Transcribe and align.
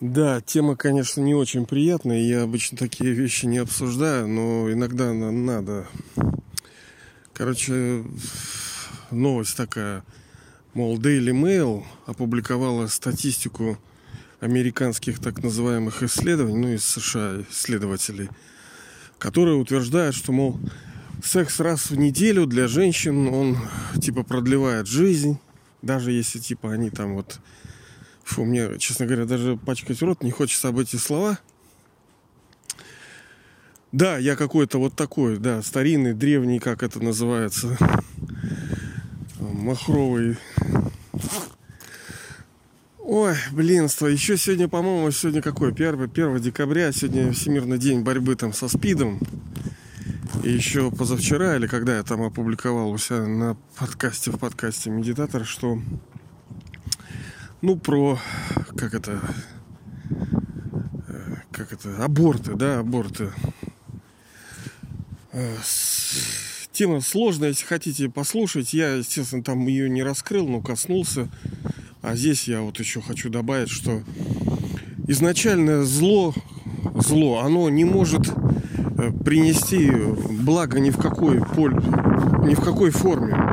Да, 0.00 0.42
тема, 0.42 0.76
конечно, 0.76 1.22
не 1.22 1.34
очень 1.34 1.64
приятная. 1.64 2.20
Я 2.20 2.42
обычно 2.42 2.76
такие 2.76 3.12
вещи 3.12 3.46
не 3.46 3.56
обсуждаю, 3.56 4.28
но 4.28 4.70
иногда 4.70 5.10
надо. 5.14 5.86
Короче, 7.32 8.04
новость 9.10 9.56
такая. 9.56 10.04
Мол, 10.74 10.98
Daily 10.98 11.32
Mail 11.32 11.82
опубликовала 12.04 12.88
статистику 12.88 13.78
американских 14.40 15.18
так 15.18 15.42
называемых 15.42 16.02
исследований, 16.02 16.58
ну, 16.58 16.74
из 16.74 16.84
США 16.84 17.42
исследователей, 17.50 18.28
которые 19.18 19.56
утверждают, 19.56 20.14
что, 20.14 20.30
мол, 20.30 20.60
секс 21.24 21.58
раз 21.58 21.90
в 21.90 21.96
неделю 21.96 22.44
для 22.44 22.68
женщин, 22.68 23.28
он, 23.28 23.56
типа, 23.98 24.24
продлевает 24.24 24.88
жизнь, 24.88 25.38
даже 25.80 26.12
если, 26.12 26.38
типа, 26.38 26.70
они 26.70 26.90
там 26.90 27.14
вот 27.14 27.40
Фу, 28.26 28.44
мне, 28.44 28.76
честно 28.78 29.06
говоря, 29.06 29.24
даже 29.24 29.56
пачкать 29.56 30.02
рот 30.02 30.24
не 30.24 30.32
хочется 30.32 30.68
об 30.68 30.80
эти 30.80 30.96
слова. 30.96 31.38
Да, 33.92 34.18
я 34.18 34.34
какой-то 34.34 34.78
вот 34.78 34.96
такой, 34.96 35.38
да, 35.38 35.62
старинный, 35.62 36.12
древний, 36.12 36.58
как 36.58 36.82
это 36.82 36.98
называется, 37.00 37.78
махровый. 39.38 40.36
Ой, 42.98 43.36
блинство. 43.52 44.08
Еще 44.08 44.36
сегодня, 44.36 44.66
по-моему, 44.66 45.08
сегодня 45.12 45.40
какой? 45.40 45.70
1, 45.70 46.02
1 46.02 46.40
декабря. 46.40 46.90
Сегодня 46.90 47.32
Всемирный 47.32 47.78
день 47.78 48.00
борьбы 48.00 48.34
там 48.34 48.52
со 48.52 48.66
СПИДом. 48.66 49.20
И 50.42 50.50
еще 50.50 50.90
позавчера, 50.90 51.54
или 51.54 51.68
когда 51.68 51.96
я 51.96 52.02
там 52.02 52.22
опубликовал 52.22 52.90
у 52.90 52.98
себя 52.98 53.24
на 53.24 53.56
подкасте, 53.78 54.32
в 54.32 54.38
подкасте 54.38 54.90
«Медитатор», 54.90 55.44
что 55.44 55.80
ну, 57.62 57.76
про, 57.76 58.18
как 58.76 58.94
это, 58.94 59.20
как 61.50 61.72
это, 61.72 62.04
аборты, 62.04 62.54
да, 62.54 62.80
аборты. 62.80 63.30
Э, 65.32 65.56
тема 66.72 67.00
сложная, 67.00 67.48
если 67.48 67.64
хотите 67.64 68.08
послушать. 68.08 68.74
Я, 68.74 68.94
естественно, 68.94 69.42
там 69.42 69.66
ее 69.66 69.88
не 69.88 70.02
раскрыл, 70.02 70.46
но 70.48 70.60
коснулся. 70.60 71.28
А 72.02 72.14
здесь 72.14 72.46
я 72.46 72.60
вот 72.60 72.78
еще 72.78 73.00
хочу 73.00 73.30
добавить, 73.30 73.70
что 73.70 74.02
изначальное 75.08 75.82
зло, 75.82 76.34
зло, 76.94 77.40
оно 77.40 77.68
не 77.68 77.84
может 77.84 78.28
э, 78.28 79.12
принести 79.24 79.90
благо 79.90 80.78
ни 80.78 80.90
в 80.90 80.98
какой 80.98 81.40
поль, 81.44 81.74
ни 81.74 82.54
в 82.54 82.60
какой 82.60 82.90
форме. 82.90 83.45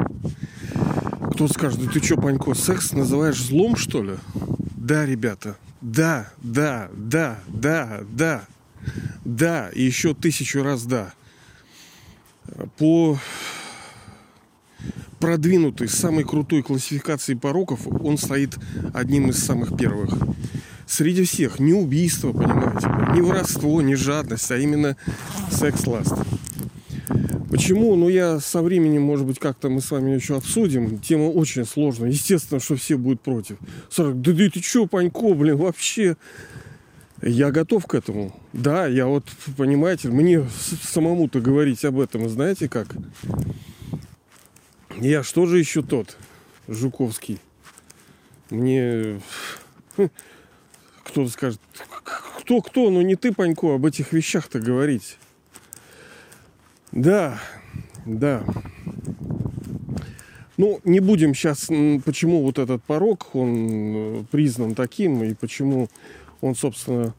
Кто 1.43 1.53
скажет, 1.53 1.83
да 1.83 1.91
ты 1.91 2.01
что, 2.01 2.15
Панько, 2.15 2.53
секс 2.53 2.93
называешь 2.93 3.43
злом, 3.43 3.75
что 3.75 4.01
ли? 4.01 4.13
Да, 4.77 5.05
ребята, 5.05 5.57
да, 5.81 6.31
да, 6.41 6.89
да, 6.93 7.37
да, 7.49 7.99
да, 8.09 8.45
да, 9.25 9.69
и 9.73 9.83
еще 9.83 10.13
тысячу 10.13 10.63
раз 10.63 10.85
да. 10.85 11.11
По 12.77 13.19
продвинутой, 15.19 15.89
самой 15.89 16.23
крутой 16.23 16.63
классификации 16.63 17.33
пороков 17.33 17.87
он 17.87 18.17
стоит 18.17 18.57
одним 18.93 19.29
из 19.29 19.43
самых 19.43 19.75
первых. 19.75 20.15
Среди 20.87 21.25
всех 21.25 21.59
не 21.59 21.73
убийство, 21.73 22.31
понимаете, 22.31 22.87
не 23.13 23.21
воровство, 23.21 23.81
не 23.81 23.95
жадность, 23.95 24.49
а 24.49 24.57
именно 24.57 24.95
секс-ласт. 25.51 26.13
Почему? 27.53 27.95
Ну, 27.95 28.09
я 28.09 28.39
со 28.39 28.63
временем, 28.63 29.03
может 29.03 29.27
быть, 29.27 29.37
как-то 29.37 29.69
мы 29.69 29.79
с 29.79 29.91
вами 29.91 30.09
еще 30.09 30.35
обсудим. 30.35 30.97
Тема 30.97 31.25
очень 31.25 31.65
сложная. 31.65 32.09
Естественно, 32.09 32.59
что 32.59 32.75
все 32.75 32.97
будут 32.97 33.21
против. 33.21 33.57
Сорок, 33.91 34.19
да, 34.21 34.31
да 34.31 34.49
ты 34.49 34.59
что, 34.59 34.87
Панько, 34.87 35.35
блин, 35.35 35.57
вообще... 35.57 36.17
Я 37.21 37.51
готов 37.51 37.85
к 37.85 37.93
этому. 37.93 38.35
Да, 38.53 38.87
я 38.87 39.05
вот, 39.05 39.25
понимаете, 39.55 40.09
мне 40.09 40.43
самому-то 40.81 41.41
говорить 41.41 41.85
об 41.85 41.99
этом, 41.99 42.27
знаете 42.27 42.67
как? 42.67 42.87
Я 44.99 45.21
что 45.21 45.45
же 45.45 45.59
еще 45.59 45.83
тот, 45.83 46.17
Жуковский? 46.67 47.39
Мне 48.49 49.21
хм, 49.95 50.09
кто-то 51.03 51.29
скажет, 51.29 51.61
кто-кто, 52.39 52.89
но 52.89 53.03
не 53.03 53.15
ты, 53.15 53.31
Панько, 53.31 53.75
об 53.75 53.85
этих 53.85 54.11
вещах-то 54.11 54.59
говорить. 54.59 55.17
Да, 56.93 57.39
да. 58.05 58.43
Ну, 60.57 60.79
не 60.83 60.99
будем 60.99 61.33
сейчас, 61.33 61.65
почему 62.05 62.43
вот 62.43 62.59
этот 62.59 62.83
порог, 62.83 63.35
он 63.35 63.55
э, 63.67 64.23
признан 64.29 64.75
таким, 64.75 65.23
и 65.23 65.33
почему 65.33 65.89
он, 66.41 66.55
собственно, 66.55 67.15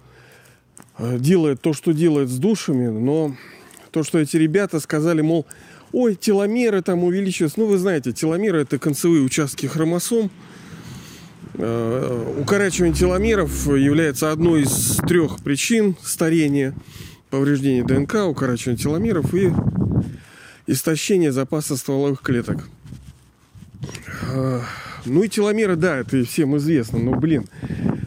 э, 0.98 1.18
делает 1.18 1.60
то, 1.60 1.72
что 1.72 1.92
делает 1.92 2.28
с 2.28 2.38
душами, 2.38 2.86
но 2.86 3.34
то, 3.90 4.04
что 4.04 4.20
эти 4.20 4.36
ребята 4.36 4.78
сказали, 4.78 5.22
мол, 5.22 5.44
ой, 5.90 6.14
теломеры 6.14 6.80
там 6.80 7.02
увеличиваются. 7.02 7.58
Ну, 7.58 7.66
вы 7.66 7.78
знаете, 7.78 8.12
теломеры– 8.12 8.60
это 8.62 8.78
концевые 8.78 9.22
участки 9.22 9.66
хромосом. 9.66 10.30
Э, 11.54 12.34
укорачивание 12.40 12.94
теломеров 12.94 13.66
является 13.66 14.30
одной 14.30 14.62
из 14.62 14.98
трех 14.98 15.42
причин 15.42 15.96
старения– 16.04 16.74
повреждение 17.34 17.82
ДНК, 17.82 18.28
укорачивание 18.28 18.78
теломеров 18.78 19.34
и 19.34 19.52
истощение 20.68 21.32
запаса 21.32 21.76
стволовых 21.76 22.20
клеток. 22.20 22.68
А, 24.30 24.62
ну 25.04 25.24
и 25.24 25.28
теломеры, 25.28 25.74
да, 25.74 25.96
это 25.96 26.22
всем 26.22 26.56
известно, 26.58 27.00
но, 27.00 27.16
блин, 27.16 27.46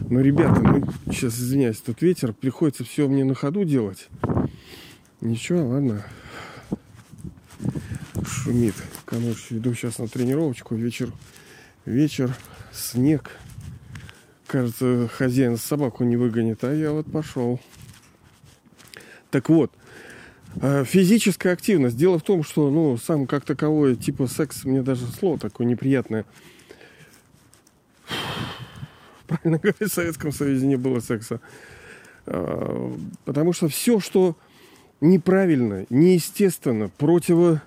ну, 0.08 0.20
ребята, 0.20 0.62
ну, 0.62 0.82
сейчас, 1.12 1.34
извиняюсь, 1.34 1.76
тут 1.76 2.00
ветер, 2.00 2.32
приходится 2.32 2.84
все 2.84 3.06
мне 3.06 3.22
на 3.22 3.34
ходу 3.34 3.64
делать. 3.64 4.08
Ничего, 5.20 5.68
ладно. 5.68 6.02
Шумит. 8.26 8.76
Короче, 9.04 9.58
иду 9.58 9.74
сейчас 9.74 9.98
на 9.98 10.08
тренировочку. 10.08 10.74
Вечер, 10.74 11.12
вечер, 11.84 12.34
снег. 12.72 13.30
Кажется, 14.46 15.06
хозяин 15.12 15.58
собаку 15.58 16.04
не 16.04 16.16
выгонит, 16.16 16.64
а 16.64 16.72
я 16.72 16.92
вот 16.92 17.12
пошел. 17.12 17.60
Так 19.30 19.48
вот, 19.48 19.70
э, 20.60 20.84
физическая 20.84 21.52
активность. 21.52 21.96
Дело 21.96 22.18
в 22.18 22.22
том, 22.22 22.42
что, 22.42 22.70
ну, 22.70 22.96
сам 22.96 23.26
как 23.26 23.44
таковой, 23.44 23.96
типа 23.96 24.26
секс, 24.26 24.64
мне 24.64 24.82
даже 24.82 25.06
слово 25.06 25.38
такое 25.38 25.66
неприятное. 25.66 26.24
Правильно 29.26 29.58
говорить, 29.62 29.90
в 29.90 29.94
Советском 29.94 30.32
Союзе 30.32 30.66
не 30.66 30.76
было 30.76 31.00
секса. 31.00 31.40
А, 32.26 32.96
потому 33.24 33.52
что 33.52 33.68
все, 33.68 34.00
что 34.00 34.36
неправильно, 35.00 35.84
неестественно, 35.90 36.88
против, 36.88 37.60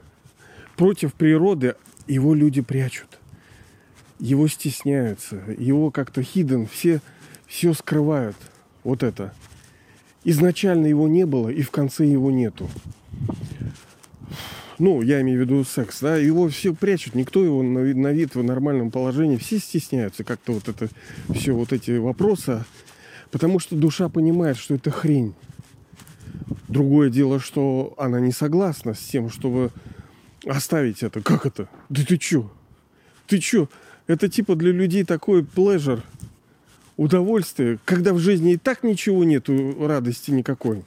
против 0.75 1.13
природы, 1.13 1.75
его 2.07 2.33
люди 2.33 2.61
прячут. 2.61 3.19
Его 4.19 4.47
стесняются, 4.47 5.37
его 5.57 5.91
как-то 5.91 6.21
hidden, 6.21 6.67
все, 6.71 7.01
все 7.47 7.73
скрывают. 7.73 8.37
Вот 8.83 9.03
это 9.03 9.33
изначально 10.23 10.87
его 10.87 11.07
не 11.07 11.25
было 11.25 11.49
и 11.49 11.61
в 11.61 11.71
конце 11.71 12.05
его 12.05 12.31
нету. 12.31 12.69
Ну, 14.79 15.01
я 15.01 15.21
имею 15.21 15.39
в 15.39 15.41
виду 15.43 15.63
секс, 15.63 15.99
да, 15.99 16.17
его 16.17 16.49
все 16.49 16.73
прячут, 16.73 17.13
никто 17.13 17.43
его 17.43 17.61
на 17.61 17.79
вид, 17.79 17.97
на 17.97 18.11
вид 18.11 18.33
в 18.33 18.43
нормальном 18.43 18.89
положении, 18.89 19.37
все 19.37 19.59
стесняются 19.59 20.23
как-то 20.23 20.53
вот 20.53 20.67
это, 20.67 20.89
все 21.35 21.51
вот 21.51 21.71
эти 21.71 21.91
вопросы, 21.91 22.63
потому 23.29 23.59
что 23.59 23.75
душа 23.75 24.09
понимает, 24.09 24.57
что 24.57 24.73
это 24.73 24.89
хрень. 24.89 25.35
Другое 26.67 27.11
дело, 27.11 27.39
что 27.39 27.93
она 27.97 28.19
не 28.19 28.31
согласна 28.31 28.95
с 28.95 28.99
тем, 28.99 29.29
чтобы 29.29 29.71
оставить 30.47 31.03
это. 31.03 31.21
Как 31.21 31.45
это? 31.45 31.69
Да 31.89 32.03
ты 32.03 32.17
чё? 32.17 32.51
Ты 33.27 33.37
чё? 33.37 33.69
Это 34.07 34.29
типа 34.29 34.55
для 34.55 34.71
людей 34.71 35.03
такой 35.03 35.41
pleasure– 35.41 36.01
удовольствие, 36.97 37.79
когда 37.85 38.13
в 38.13 38.19
жизни 38.19 38.53
и 38.53 38.57
так 38.57 38.83
ничего 38.83 39.23
нету, 39.23 39.75
радости 39.87 40.31
никакой. 40.31 40.83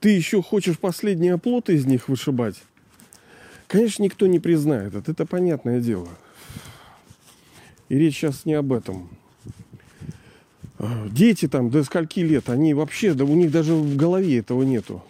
Ты 0.00 0.10
еще 0.10 0.42
хочешь 0.42 0.78
последние 0.78 1.34
оплоты 1.34 1.74
из 1.74 1.86
них 1.86 2.08
вышибать? 2.08 2.62
Конечно, 3.68 4.02
никто 4.02 4.26
не 4.26 4.38
признает 4.38 4.94
это, 4.94 5.12
это 5.12 5.26
понятное 5.26 5.80
дело. 5.80 6.08
И 7.88 7.96
речь 7.96 8.16
сейчас 8.16 8.44
не 8.44 8.54
об 8.54 8.72
этом. 8.72 9.08
А, 10.78 11.08
дети 11.08 11.46
там 11.46 11.70
до 11.70 11.84
скольки 11.84 12.20
лет, 12.20 12.50
они 12.50 12.74
вообще, 12.74 13.14
да 13.14 13.24
у 13.24 13.34
них 13.34 13.50
даже 13.50 13.74
в 13.74 13.96
голове 13.96 14.38
этого 14.38 14.62
нету. 14.62 15.02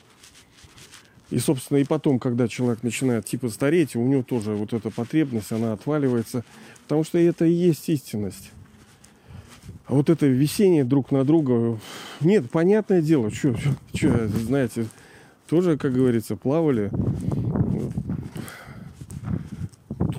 И, 1.30 1.38
собственно, 1.38 1.78
и 1.78 1.84
потом, 1.84 2.18
когда 2.18 2.46
человек 2.46 2.82
начинает 2.82 3.24
типа 3.24 3.48
стареть, 3.48 3.96
у 3.96 4.06
него 4.06 4.22
тоже 4.22 4.50
вот 4.50 4.74
эта 4.74 4.90
потребность, 4.90 5.50
она 5.50 5.72
отваливается. 5.72 6.44
Потому 6.82 7.04
что 7.04 7.16
это 7.18 7.46
и 7.46 7.52
есть 7.52 7.88
истинность. 7.88 8.50
Вот 9.92 10.08
это 10.08 10.26
висение 10.26 10.84
друг 10.84 11.10
на 11.10 11.22
друга, 11.22 11.78
нет, 12.22 12.50
понятное 12.50 13.02
дело, 13.02 13.30
что, 13.30 13.54
знаете, 13.92 14.86
тоже, 15.46 15.76
как 15.76 15.92
говорится, 15.92 16.34
плавали. 16.34 16.90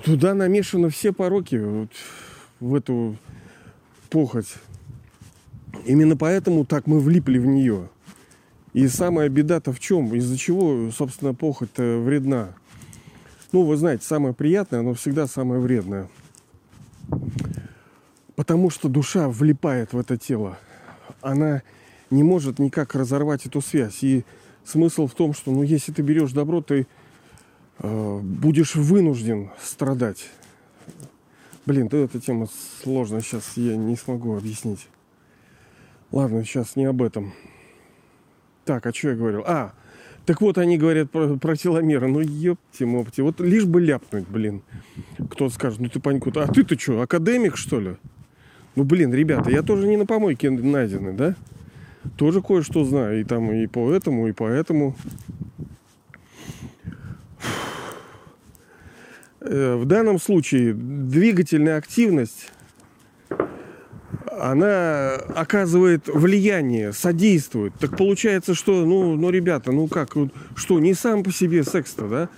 Туда 0.04 0.34
намешаны 0.34 0.90
все 0.90 1.12
пороки, 1.12 1.56
вот, 1.56 1.90
в 2.60 2.72
эту 2.76 3.16
похоть. 4.10 4.54
Именно 5.84 6.16
поэтому 6.16 6.64
так 6.64 6.86
мы 6.86 7.00
влипли 7.00 7.38
в 7.38 7.46
нее. 7.46 7.88
И 8.74 8.86
самая 8.86 9.28
беда-то 9.28 9.72
в 9.72 9.80
чем? 9.80 10.14
Из-за 10.14 10.38
чего, 10.38 10.92
собственно, 10.92 11.34
похоть 11.34 11.76
вредна? 11.76 12.54
Ну, 13.50 13.64
вы 13.64 13.76
знаете, 13.76 14.04
самое 14.04 14.34
приятное, 14.34 14.80
оно 14.80 14.94
всегда 14.94 15.26
самое 15.26 15.60
вредное. 15.60 16.08
Потому 18.36 18.70
что 18.70 18.88
душа 18.88 19.28
влипает 19.28 19.92
в 19.92 19.98
это 19.98 20.16
тело. 20.16 20.58
Она 21.20 21.62
не 22.10 22.22
может 22.22 22.58
никак 22.58 22.94
разорвать 22.94 23.46
эту 23.46 23.60
связь. 23.60 24.02
И 24.02 24.24
смысл 24.64 25.06
в 25.06 25.14
том, 25.14 25.34
что, 25.34 25.52
ну, 25.52 25.62
если 25.62 25.92
ты 25.92 26.02
берешь 26.02 26.32
добро, 26.32 26.60
ты 26.60 26.86
э, 27.78 28.18
будешь 28.20 28.74
вынужден 28.74 29.50
страдать. 29.62 30.30
Блин, 31.66 31.88
да 31.88 31.98
эта 31.98 32.20
тема 32.20 32.48
сложная, 32.82 33.20
сейчас 33.20 33.56
я 33.56 33.76
не 33.76 33.96
смогу 33.96 34.36
объяснить. 34.36 34.88
Ладно, 36.10 36.44
сейчас 36.44 36.76
не 36.76 36.84
об 36.84 37.02
этом. 37.02 37.32
Так, 38.64 38.86
а 38.86 38.92
что 38.92 39.10
я 39.10 39.16
говорил? 39.16 39.42
А, 39.46 39.72
так 40.26 40.40
вот 40.40 40.58
они 40.58 40.78
говорят 40.78 41.10
про, 41.10 41.36
про 41.36 41.56
теломеры. 41.56 42.08
Ну, 42.08 42.20
ёпти-мопти. 42.20 43.20
Вот 43.20 43.40
лишь 43.40 43.64
бы 43.64 43.80
ляпнуть, 43.80 44.26
блин. 44.28 44.62
Кто-то 45.16 45.50
скажет, 45.50 45.80
ну 45.80 45.88
ты 45.88 46.00
паньку, 46.00 46.30
а 46.36 46.46
ты-то 46.46 46.78
что, 46.78 47.00
академик, 47.00 47.56
что 47.56 47.80
ли? 47.80 47.96
Ну, 48.76 48.84
блин, 48.84 49.14
ребята, 49.14 49.50
я 49.50 49.62
тоже 49.62 49.86
не 49.86 49.96
на 49.96 50.06
помойке 50.06 50.50
найдены, 50.50 51.12
да? 51.12 51.34
Тоже 52.16 52.42
кое-что 52.42 52.84
знаю. 52.84 53.20
И 53.20 53.24
там 53.24 53.50
и 53.52 53.66
по 53.66 53.90
этому, 53.92 54.28
и 54.28 54.32
по 54.32 54.48
этому. 54.48 54.96
Э, 59.40 59.76
в 59.76 59.84
данном 59.84 60.18
случае 60.18 60.74
двигательная 60.74 61.76
активность 61.76 62.50
она 64.40 65.14
оказывает 65.14 66.08
влияние, 66.08 66.92
содействует. 66.92 67.72
Так 67.78 67.96
получается, 67.96 68.54
что, 68.54 68.84
ну, 68.84 69.16
ну, 69.16 69.30
ребята, 69.30 69.70
ну 69.70 69.86
как, 69.86 70.16
что, 70.56 70.80
не 70.80 70.94
сам 70.94 71.22
по 71.22 71.32
себе 71.32 71.62
секс-то, 71.62 72.08
да? 72.08 72.28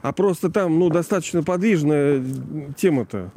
А 0.00 0.12
просто 0.12 0.50
там, 0.50 0.78
ну, 0.78 0.88
достаточно 0.88 1.42
подвижная 1.42 2.24
тема-то. 2.76 3.30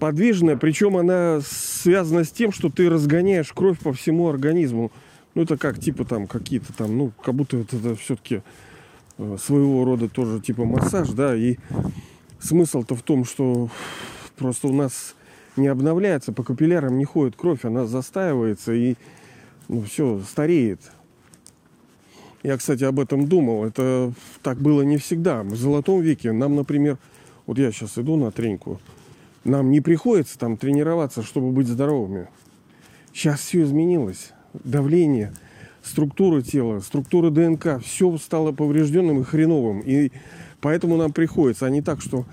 Подвижная, 0.00 0.56
причем 0.56 0.96
она 0.96 1.40
связана 1.44 2.24
с 2.24 2.30
тем, 2.30 2.52
что 2.52 2.70
ты 2.70 2.88
разгоняешь 2.88 3.52
кровь 3.52 3.78
по 3.78 3.92
всему 3.92 4.28
организму. 4.28 4.90
Ну, 5.34 5.42
это 5.42 5.58
как, 5.58 5.78
типа, 5.78 6.06
там, 6.06 6.26
какие-то 6.26 6.72
там, 6.72 6.96
ну, 6.96 7.12
как 7.22 7.34
будто 7.34 7.58
это, 7.58 7.76
это 7.76 7.94
все-таки 7.96 8.42
э, 9.18 9.36
своего 9.38 9.84
рода 9.84 10.08
тоже, 10.08 10.40
типа, 10.40 10.64
массаж, 10.64 11.10
да, 11.10 11.36
и 11.36 11.56
смысл-то 12.40 12.96
в 12.96 13.02
том, 13.02 13.26
что 13.26 13.68
просто 14.36 14.68
у 14.68 14.72
нас 14.72 15.14
не 15.56 15.68
обновляется, 15.68 16.32
по 16.32 16.42
капиллярам 16.42 16.96
не 16.96 17.04
ходит 17.04 17.36
кровь, 17.36 17.64
она 17.64 17.84
застаивается 17.84 18.72
и 18.72 18.96
ну, 19.68 19.82
все, 19.82 20.20
стареет. 20.28 20.80
Я, 22.42 22.56
кстати, 22.56 22.84
об 22.84 22.98
этом 22.98 23.28
думал. 23.28 23.64
Это 23.66 24.12
так 24.42 24.58
было 24.58 24.80
не 24.80 24.96
всегда. 24.96 25.42
В 25.42 25.56
золотом 25.56 26.00
веке 26.00 26.32
нам, 26.32 26.56
например, 26.56 26.96
вот 27.46 27.58
я 27.58 27.70
сейчас 27.70 27.98
иду 27.98 28.16
на 28.16 28.30
треньку, 28.30 28.80
нам 29.44 29.70
не 29.70 29.80
приходится 29.80 30.38
там 30.38 30.56
тренироваться, 30.56 31.22
чтобы 31.22 31.50
быть 31.52 31.68
здоровыми. 31.68 32.28
Сейчас 33.12 33.40
все 33.40 33.62
изменилось. 33.62 34.32
Давление, 34.52 35.32
структура 35.82 36.42
тела, 36.42 36.80
структура 36.80 37.30
ДНК, 37.30 37.80
все 37.82 38.16
стало 38.18 38.52
поврежденным 38.52 39.20
и 39.20 39.24
хреновым. 39.24 39.80
И 39.80 40.12
поэтому 40.60 40.96
нам 40.96 41.12
приходится, 41.12 41.66
а 41.66 41.70
не 41.70 41.82
так, 41.82 42.00
что 42.00 42.26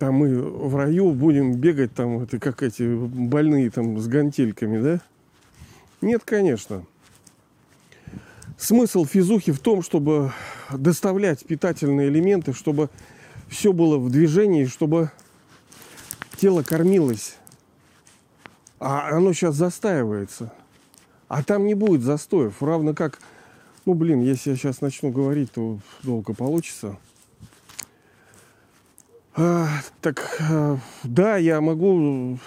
там 0.00 0.14
мы 0.14 0.40
в 0.40 0.74
раю 0.74 1.12
будем 1.12 1.54
бегать 1.54 1.94
там, 1.94 2.20
это 2.20 2.38
как 2.38 2.62
эти 2.62 2.82
больные 2.82 3.70
там 3.70 3.98
с 3.98 4.08
гантельками, 4.08 4.80
да? 4.80 5.00
Нет, 6.00 6.22
конечно. 6.24 6.84
Смысл 8.58 9.04
физухи 9.04 9.52
в 9.52 9.60
том, 9.60 9.82
чтобы 9.82 10.32
доставлять 10.72 11.44
питательные 11.44 12.08
элементы, 12.08 12.52
чтобы 12.52 12.90
все 13.48 13.72
было 13.72 13.98
в 13.98 14.10
движении, 14.10 14.64
чтобы 14.64 15.10
тело 16.42 16.64
кормилось. 16.64 17.36
А 18.80 19.16
оно 19.16 19.32
сейчас 19.32 19.54
застаивается. 19.54 20.52
А 21.28 21.44
там 21.44 21.66
не 21.66 21.74
будет 21.74 22.02
застоев. 22.02 22.60
Равно 22.60 22.94
как, 22.94 23.20
ну 23.86 23.94
блин, 23.94 24.22
если 24.22 24.50
я 24.50 24.56
сейчас 24.56 24.80
начну 24.80 25.12
говорить, 25.12 25.52
то 25.52 25.78
долго 26.02 26.34
получится. 26.34 26.98
А, 29.36 29.68
так, 30.00 30.36
а, 30.40 30.78
да, 31.04 31.36
я 31.36 31.60
могу 31.60 32.40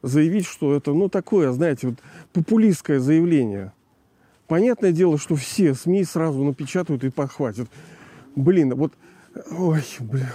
заявить, 0.00 0.46
что 0.46 0.74
это, 0.74 0.94
ну, 0.94 1.10
такое, 1.10 1.52
знаете, 1.52 1.88
вот 1.88 1.98
популистское 2.32 2.98
заявление. 2.98 3.72
Понятное 4.46 4.92
дело, 4.92 5.18
что 5.18 5.36
все 5.36 5.74
СМИ 5.74 6.04
сразу 6.04 6.42
напечатают 6.42 7.04
и 7.04 7.10
подхватят. 7.10 7.68
Блин, 8.36 8.74
вот, 8.74 8.94
ой, 9.50 9.84
бля, 10.00 10.32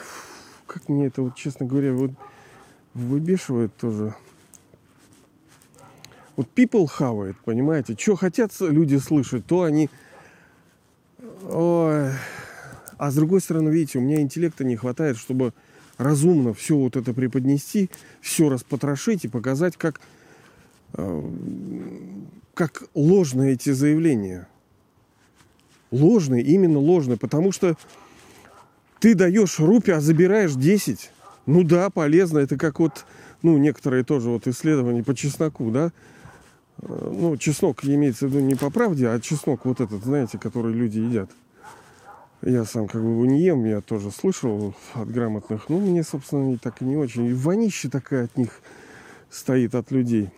как 0.68 0.90
мне 0.90 1.08
это, 1.08 1.24
вот, 1.24 1.36
честно 1.36 1.66
говоря, 1.66 1.94
вот 1.94 2.12
выбешивает 2.94 3.76
тоже. 3.76 4.16
Вот 6.36 6.48
people 6.56 6.88
хавает, 6.88 7.38
понимаете? 7.44 7.96
Что 7.98 8.16
хотят 8.16 8.52
люди 8.60 8.98
слышать, 8.98 9.46
то 9.46 9.64
они... 9.64 9.90
Ой, 11.44 12.12
а 12.98 13.12
с 13.12 13.16
другой 13.16 13.42
стороны, 13.42 13.70
видите, 13.70 14.00
у 14.00 14.02
меня 14.02 14.22
интеллекта 14.22 14.64
не 14.64 14.76
хватает, 14.76 15.18
чтобы 15.18 15.54
разумно 15.98 16.54
все 16.54 16.78
вот 16.78 16.96
это 16.96 17.14
преподнести, 17.14 17.90
все 18.22 18.50
распотрошить 18.50 19.26
и 19.26 19.28
показать, 19.28 19.78
как, 19.78 20.00
э, 20.94 21.32
как 22.54 22.84
ложные 22.94 23.54
эти 23.54 23.72
заявления. 23.72 24.48
Ложные, 25.92 26.44
именно 26.44 26.80
ложные, 26.80 27.18
потому 27.18 27.52
что 27.52 27.76
ты 29.00 29.16
даешь 29.16 29.60
рупи, 29.60 29.92
а 29.92 30.00
забираешь 30.00 30.54
10. 30.54 31.12
Ну 31.52 31.66
да, 31.66 31.90
полезно. 31.90 32.40
Это 32.40 32.58
как 32.58 32.80
вот, 32.80 33.06
ну, 33.42 33.58
некоторые 33.58 34.06
тоже 34.06 34.30
вот 34.30 34.48
исследования 34.48 35.04
по 35.04 35.14
чесноку, 35.14 35.70
да. 35.70 35.92
Э, 36.82 37.14
ну, 37.14 37.36
чеснок 37.36 37.84
имеется 37.84 38.26
в 38.26 38.30
виду 38.30 38.40
не 38.40 38.56
по 38.56 38.70
правде, 38.70 39.10
а 39.10 39.20
чеснок 39.20 39.66
вот 39.66 39.82
этот, 39.82 40.02
знаете, 40.02 40.38
который 40.38 40.74
люди 40.74 41.00
едят. 41.00 41.30
Я 42.42 42.64
сам 42.64 42.88
как 42.88 43.04
бы 43.04 43.10
его 43.10 43.26
не 43.26 43.42
ем, 43.42 43.66
я 43.66 43.82
тоже 43.82 44.12
слышал 44.12 44.74
от 44.94 45.12
грамотных. 45.12 45.68
Ну, 45.68 45.82
мне, 45.82 46.04
собственно, 46.04 46.54
и 46.54 46.58
так 46.58 46.82
и 46.82 46.86
не 46.86 46.96
очень. 46.96 47.26
И 47.26 47.34
вонище 47.34 47.90
такая 47.90 48.24
от 48.26 48.38
них 48.38 48.62
стоит, 49.30 49.76
от 49.76 49.92
людей. 49.92 50.30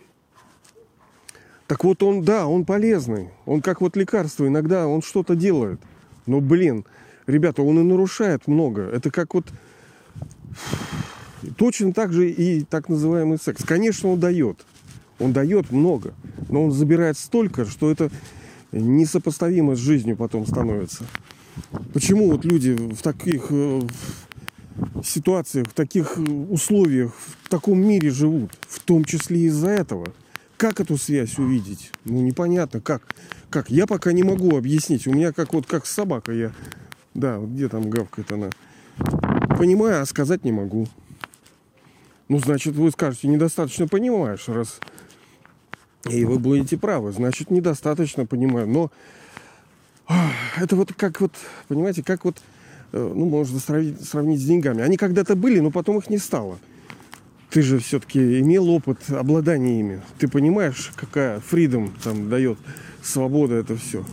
Так 1.68 1.84
вот 1.84 2.02
он, 2.02 2.24
да, 2.24 2.48
он 2.48 2.64
полезный. 2.64 3.30
Он 3.46 3.62
как 3.62 3.80
вот 3.80 3.96
лекарство. 3.96 4.48
Иногда 4.48 4.88
он 4.88 5.00
что-то 5.00 5.36
делает. 5.36 5.80
Но, 6.26 6.40
блин, 6.40 6.84
ребята, 7.28 7.62
он 7.62 7.78
и 7.78 7.84
нарушает 7.84 8.48
много. 8.48 8.82
Это 8.82 9.12
как 9.12 9.34
вот... 9.34 9.46
Точно 11.56 11.92
так 11.92 12.12
же 12.12 12.30
и 12.30 12.62
так 12.64 12.88
называемый 12.88 13.38
секс. 13.38 13.64
Конечно, 13.64 14.10
он 14.10 14.20
дает. 14.20 14.64
Он 15.18 15.32
дает 15.32 15.70
много. 15.70 16.14
Но 16.48 16.64
он 16.64 16.72
забирает 16.72 17.18
столько, 17.18 17.64
что 17.64 17.90
это 17.90 18.10
несопоставимо 18.72 19.76
с 19.76 19.78
жизнью 19.78 20.16
потом 20.16 20.46
становится. 20.46 21.04
Почему 21.92 22.30
вот 22.30 22.44
люди 22.44 22.72
в 22.72 23.00
таких 23.02 23.46
э, 23.50 23.82
ситуациях, 25.04 25.68
в 25.68 25.72
таких 25.72 26.18
условиях, 26.18 27.12
в 27.42 27.48
таком 27.48 27.80
мире 27.80 28.10
живут? 28.10 28.50
В 28.68 28.80
том 28.80 29.04
числе 29.04 29.42
из-за 29.42 29.68
этого. 29.68 30.12
Как 30.56 30.80
эту 30.80 30.96
связь 30.96 31.38
увидеть? 31.38 31.92
Ну, 32.04 32.20
непонятно. 32.22 32.80
Как? 32.80 33.02
Как? 33.50 33.70
Я 33.70 33.86
пока 33.86 34.12
не 34.12 34.22
могу 34.22 34.56
объяснить. 34.56 35.06
У 35.06 35.12
меня 35.12 35.32
как 35.32 35.52
вот 35.52 35.66
как 35.66 35.86
собака. 35.86 36.32
Я... 36.32 36.52
Да, 37.14 37.38
вот 37.38 37.50
где 37.50 37.68
там 37.68 37.88
гавкает 37.88 38.32
она. 38.32 38.50
Понимаю, 39.56 40.02
а 40.02 40.06
сказать 40.06 40.44
не 40.44 40.52
могу. 40.52 40.88
Ну, 42.28 42.38
значит, 42.38 42.74
вы 42.74 42.90
скажете, 42.90 43.28
недостаточно 43.28 43.86
понимаешь, 43.86 44.48
раз... 44.48 44.80
И 46.10 46.24
вы 46.24 46.38
будете 46.38 46.76
правы. 46.76 47.12
Значит, 47.12 47.50
недостаточно 47.50 48.26
понимаю. 48.26 48.66
Но 48.66 48.90
это 50.56 50.76
вот 50.76 50.92
как 50.92 51.20
вот, 51.20 51.32
понимаете, 51.68 52.02
как 52.02 52.24
вот, 52.24 52.42
э, 52.92 53.12
ну, 53.14 53.24
можно 53.24 53.58
сравнить, 53.58 54.02
сравнить 54.06 54.40
с 54.40 54.44
деньгами. 54.44 54.82
Они 54.82 54.98
когда-то 54.98 55.34
были, 55.34 55.60
но 55.60 55.70
потом 55.70 55.98
их 55.98 56.10
не 56.10 56.18
стало. 56.18 56.58
Ты 57.50 57.62
же 57.62 57.78
все-таки 57.78 58.40
имел 58.40 58.68
опыт 58.68 58.98
обладания 59.08 59.80
ими. 59.80 60.02
Ты 60.18 60.28
понимаешь, 60.28 60.92
какая 60.96 61.40
фридом 61.40 61.94
там 62.02 62.28
дает 62.28 62.58
свобода 63.02 63.54
это 63.54 63.76
все. 63.76 64.04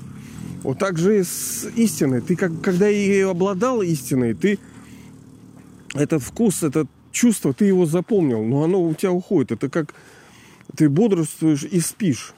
Вот 0.63 0.77
так 0.77 0.98
же 0.98 1.20
и 1.20 1.24
с 1.24 1.68
истиной. 1.75 2.22
Ты 2.22 2.36
как, 2.36 2.62
когда 2.62 2.89
и 2.89 3.22
обладал 3.22 3.82
истиной, 3.82 4.34
ты 4.34 4.60
этот 5.94 6.22
вкус, 6.22 6.63
это 6.63 6.88
чувство, 7.12 7.53
ты 7.53 7.65
его 7.65 7.86
запомнил, 7.86 8.44
но 8.44 8.63
оно 8.63 8.82
у 8.82 8.94
тебя 8.94 9.12
уходит. 9.12 9.51
Это 9.51 9.70
как 9.70 9.94
ты 10.75 10.89
бодрствуешь 10.89 11.63
и 11.63 11.80
спишь. 11.80 12.34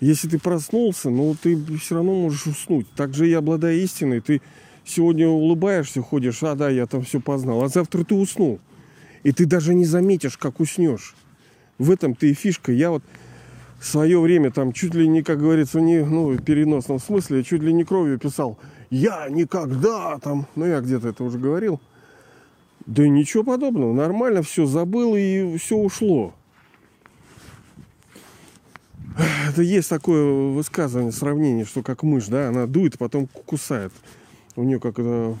Если 0.00 0.28
ты 0.28 0.38
проснулся, 0.38 1.10
ну 1.10 1.36
ты 1.40 1.56
все 1.78 1.96
равно 1.96 2.14
можешь 2.14 2.46
уснуть. 2.46 2.90
Также 2.92 3.26
я 3.26 3.38
обладая 3.38 3.76
истиной, 3.76 4.20
ты 4.20 4.42
сегодня 4.84 5.28
улыбаешься, 5.28 6.02
ходишь, 6.02 6.42
а 6.42 6.54
да, 6.54 6.68
я 6.68 6.86
там 6.86 7.02
все 7.02 7.20
познал, 7.20 7.62
а 7.62 7.68
завтра 7.68 8.04
ты 8.04 8.14
уснул. 8.14 8.60
И 9.22 9.32
ты 9.32 9.46
даже 9.46 9.74
не 9.74 9.84
заметишь, 9.84 10.36
как 10.36 10.60
уснешь. 10.60 11.14
В 11.78 11.90
этом 11.90 12.14
ты 12.14 12.30
и 12.30 12.34
фишка. 12.34 12.72
Я 12.72 12.90
вот 12.90 13.02
в 13.80 13.86
свое 13.86 14.20
время 14.20 14.50
там 14.50 14.72
чуть 14.72 14.94
ли 14.94 15.08
не, 15.08 15.22
как 15.22 15.38
говорится, 15.38 15.80
не, 15.80 16.04
ну, 16.04 16.28
в 16.28 16.42
переносном 16.42 16.98
смысле, 16.98 17.42
чуть 17.42 17.62
ли 17.62 17.72
не 17.72 17.84
кровью 17.84 18.18
писал, 18.18 18.58
я 18.90 19.28
никогда 19.28 20.18
там, 20.18 20.46
ну, 20.54 20.66
я 20.66 20.80
где-то 20.80 21.08
это 21.08 21.24
уже 21.24 21.38
говорил. 21.38 21.80
Да 22.86 23.08
ничего 23.08 23.44
подобного, 23.44 23.92
нормально 23.94 24.42
все 24.42 24.66
забыл 24.66 25.16
и 25.16 25.56
все 25.56 25.76
ушло. 25.76 26.34
Это 29.48 29.62
есть 29.62 29.88
такое 29.88 30.52
высказывание, 30.52 31.12
сравнение, 31.12 31.64
что 31.64 31.82
как 31.82 32.02
мышь, 32.02 32.26
да, 32.26 32.48
она 32.48 32.66
дует, 32.66 32.96
а 32.96 32.98
потом 32.98 33.26
кусает. 33.26 33.92
У 34.56 34.64
нее 34.64 34.80
как 34.80 34.98
это 34.98 35.38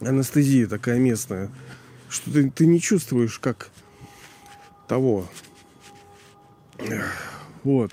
анестезия 0.00 0.66
такая 0.66 0.98
местная, 0.98 1.50
что 2.08 2.32
ты, 2.32 2.50
ты 2.50 2.66
не 2.66 2.80
чувствуешь, 2.80 3.38
как 3.38 3.70
того. 4.88 5.26
Вот. 7.64 7.92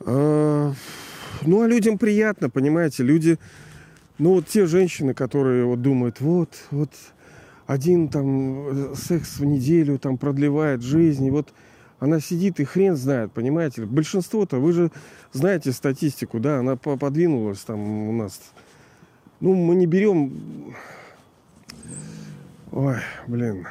А, 0.00 0.72
ну, 1.42 1.62
а 1.62 1.68
людям 1.68 1.98
приятно, 1.98 2.50
понимаете, 2.50 3.02
люди, 3.04 3.38
ну, 4.18 4.34
вот 4.34 4.46
те 4.46 4.66
женщины, 4.66 5.14
которые 5.14 5.64
вот 5.64 5.82
думают, 5.82 6.20
вот, 6.20 6.50
вот, 6.70 6.90
один 7.66 8.08
там 8.08 8.94
секс 8.94 9.38
в 9.38 9.44
неделю 9.44 9.98
там 9.98 10.18
продлевает 10.18 10.82
жизнь, 10.82 11.26
и 11.26 11.30
вот 11.30 11.52
она 11.98 12.20
сидит 12.20 12.60
и 12.60 12.64
хрен 12.64 12.96
знает, 12.96 13.32
понимаете? 13.32 13.84
Большинство-то, 13.84 14.58
вы 14.58 14.72
же 14.72 14.92
знаете 15.32 15.72
статистику, 15.72 16.40
да, 16.40 16.60
она 16.60 16.76
подвинулась 16.76 17.60
там 17.60 18.08
у 18.08 18.12
нас. 18.12 18.40
Ну, 19.40 19.54
мы 19.54 19.74
не 19.74 19.86
берем... 19.86 20.74
Ой, 22.72 22.96
блин. 23.26 23.66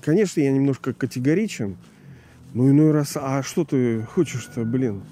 Конечно, 0.00 0.40
я 0.40 0.52
немножко 0.52 0.92
категоричен, 0.92 1.76
но 2.54 2.70
иной 2.70 2.92
раз, 2.92 3.16
а 3.16 3.42
что 3.42 3.64
ты 3.64 4.02
хочешь-то, 4.02 4.64
блин? 4.64 5.02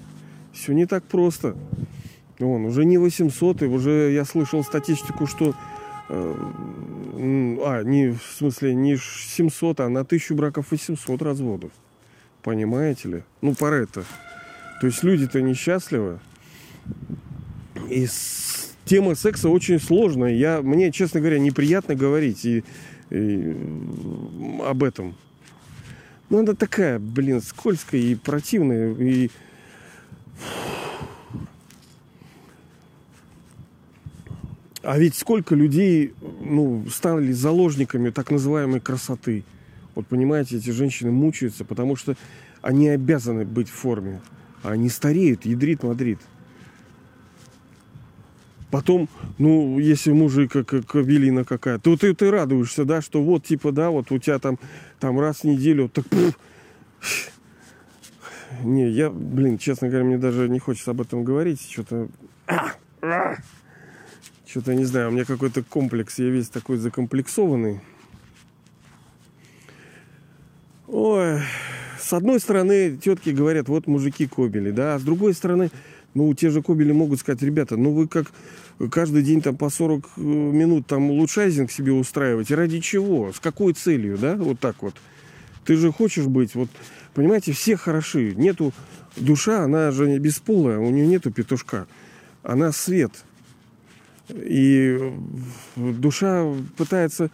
Все 0.53 0.73
не 0.73 0.85
так 0.85 1.03
просто. 1.03 1.55
Вон, 2.39 2.65
уже 2.65 2.83
не 2.85 2.97
800, 2.97 3.63
и 3.63 3.65
уже 3.65 4.11
я 4.11 4.25
слышал 4.25 4.63
статистику, 4.63 5.25
что 5.25 5.55
э, 6.09 6.35
а, 7.65 7.81
не, 7.83 8.09
в 8.09 8.21
смысле, 8.37 8.75
не 8.75 8.97
700, 8.97 9.79
а 9.79 9.89
на 9.89 10.03
тысячу 10.03 10.35
браков 10.35 10.71
800 10.71 11.21
разводов. 11.21 11.71
Понимаете 12.43 13.09
ли? 13.09 13.23
Ну, 13.41 13.55
пора 13.55 13.77
это. 13.77 14.03
То 14.81 14.87
есть 14.87 15.03
люди-то 15.03 15.41
несчастливы. 15.41 16.19
И 17.89 18.05
с... 18.05 18.75
тема 18.83 19.15
секса 19.15 19.49
очень 19.49 19.79
сложная. 19.79 20.33
Я, 20.33 20.61
мне, 20.61 20.91
честно 20.91 21.21
говоря, 21.21 21.39
неприятно 21.39 21.95
говорить 21.95 22.45
и, 22.45 22.63
и 23.09 23.55
об 24.63 24.83
этом. 24.83 25.15
Ну, 26.29 26.39
она 26.39 26.53
такая, 26.53 26.99
блин, 26.99 27.41
скользкая 27.41 28.01
и 28.01 28.15
противная. 28.15 28.93
И... 28.93 29.31
А 34.85 34.97
ведь 34.97 35.15
сколько 35.15 35.55
людей 35.55 36.13
ну, 36.41 36.85
стали 36.89 37.31
заложниками 37.31 38.11
так 38.11 38.31
называемой 38.31 38.79
красоты– 38.79 39.43
вот 39.95 40.07
понимаете, 40.07 40.57
эти 40.57 40.69
женщины 40.71 41.09
мучаются, 41.09 41.63
потому 41.63 41.95
что 41.95 42.15
они 42.61 42.89
обязаны 42.89 43.45
быть 43.45 43.69
в 43.69 43.73
форме. 43.73 44.21
А 44.61 44.71
они 44.71 44.89
стареют, 44.89 45.45
ядрит 45.45 45.83
Мадрид. 45.83 46.19
Потом, 48.71 49.07
ну, 49.37 49.79
если 49.79 50.11
мужик 50.11 50.51
как, 50.51 50.85
кабелина 50.85 51.45
какая, 51.45 51.79
то 51.79 51.95
ты, 51.95 52.13
ты 52.13 52.29
радуешься, 52.29 52.83
да, 52.83 53.01
что 53.01 53.23
вот, 53.23 53.45
типа, 53.45 53.71
да, 53.71 53.89
вот 53.89 54.11
у 54.11 54.17
тебя 54.17 54.37
там, 54.39 54.59
там 54.99 55.19
раз 55.19 55.41
в 55.41 55.43
неделю, 55.45 55.87
так... 55.87 56.05
Не, 58.63 58.89
я, 58.89 59.09
блин, 59.09 59.57
честно 59.57 59.87
говоря, 59.87 60.05
мне 60.05 60.17
даже 60.17 60.49
не 60.49 60.59
хочется 60.59 60.91
об 60.91 61.01
этом 61.01 61.23
говорить. 61.23 61.61
Что-то... 61.69 62.09
Что-то, 64.55 64.73
не 64.73 64.85
знаю, 64.85 65.09
у 65.09 65.11
меня 65.11 65.25
какой-то 65.25 65.63
комплекс, 65.63 66.17
я 66.17 66.29
весь 66.29 66.47
такой 66.47 66.77
закомплексованный. 66.77 67.81
Ой, 70.87 71.41
с 71.99 72.13
одной 72.13 72.39
стороны, 72.39 72.95
тетки 72.95 73.31
говорят, 73.31 73.67
вот 73.67 73.85
мужики 73.87 74.27
кобели, 74.27 74.71
да, 74.71 74.95
а 74.95 74.99
с 74.99 75.03
другой 75.03 75.33
стороны, 75.33 75.71
ну, 76.13 76.33
те 76.33 76.51
же 76.51 76.61
кобели 76.61 76.93
могут 76.93 77.19
сказать, 77.19 77.41
ребята, 77.41 77.75
ну 77.75 77.91
вы 77.91 78.07
как 78.07 78.31
каждый 78.91 79.23
день 79.23 79.41
там 79.41 79.57
по 79.57 79.69
40 79.69 80.05
э, 80.05 80.21
минут 80.21 80.87
там 80.87 81.11
улучшайзинг 81.11 81.69
себе 81.69 81.91
устраиваете, 81.91 82.55
ради 82.55 82.79
чего, 82.79 83.33
с 83.33 83.41
какой 83.41 83.73
целью, 83.73 84.17
да, 84.17 84.37
вот 84.37 84.61
так 84.61 84.81
вот. 84.81 84.95
Ты 85.65 85.75
же 85.75 85.91
хочешь 85.91 86.27
быть, 86.27 86.55
вот, 86.55 86.69
понимаете, 87.13 87.51
все 87.51 87.75
хороши, 87.75 88.33
нету, 88.35 88.71
душа, 89.17 89.65
она 89.65 89.91
же 89.91 90.07
не 90.07 90.17
бесполая, 90.17 90.79
у 90.79 90.91
нее 90.91 91.07
нету 91.07 91.29
петушка, 91.29 91.87
она 92.41 92.71
свет. 92.71 93.11
И 94.29 95.13
душа 95.75 96.45
пытается 96.77 97.29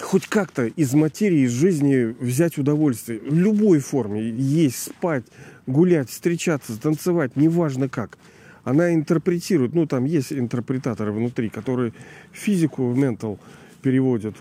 хоть 0.00 0.26
как-то 0.26 0.66
из 0.66 0.94
материи, 0.94 1.44
из 1.44 1.52
жизни 1.52 2.14
взять 2.18 2.58
удовольствие. 2.58 3.20
В 3.20 3.34
любой 3.34 3.80
форме. 3.80 4.28
Есть, 4.30 4.78
спать, 4.78 5.24
гулять, 5.66 6.10
встречаться, 6.10 6.80
танцевать, 6.80 7.36
неважно 7.36 7.88
как. 7.88 8.18
Она 8.64 8.94
интерпретирует, 8.94 9.74
ну 9.74 9.86
там 9.86 10.06
есть 10.06 10.32
интерпретаторы 10.32 11.12
внутри, 11.12 11.50
которые 11.50 11.92
физику 12.32 12.88
в 12.88 12.96
ментал 12.96 13.38
переводят 13.82 14.36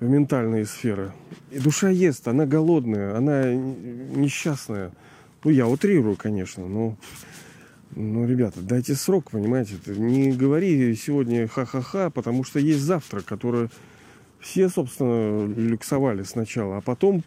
в 0.00 0.08
ментальные 0.08 0.66
сферы. 0.66 1.12
И 1.52 1.60
душа 1.60 1.88
ест, 1.88 2.26
она 2.26 2.44
голодная, 2.44 3.16
она 3.16 3.52
несчастная. 3.52 4.92
Ну, 5.44 5.50
я 5.50 5.68
утрирую, 5.68 6.16
конечно, 6.16 6.66
но... 6.66 6.96
Ну, 7.94 8.26
ребята, 8.26 8.60
дайте 8.60 8.94
срок, 8.94 9.30
понимаете? 9.30 9.74
Не 9.86 10.32
говори 10.32 10.94
сегодня 10.94 11.48
ха-ха-ха, 11.48 12.10
потому 12.10 12.44
что 12.44 12.58
есть 12.58 12.80
завтра, 12.80 13.22
которое 13.22 13.70
все, 14.40 14.68
собственно, 14.68 15.46
люксовали 15.46 16.22
сначала, 16.22 16.76
а 16.76 16.80
потом, 16.80 17.24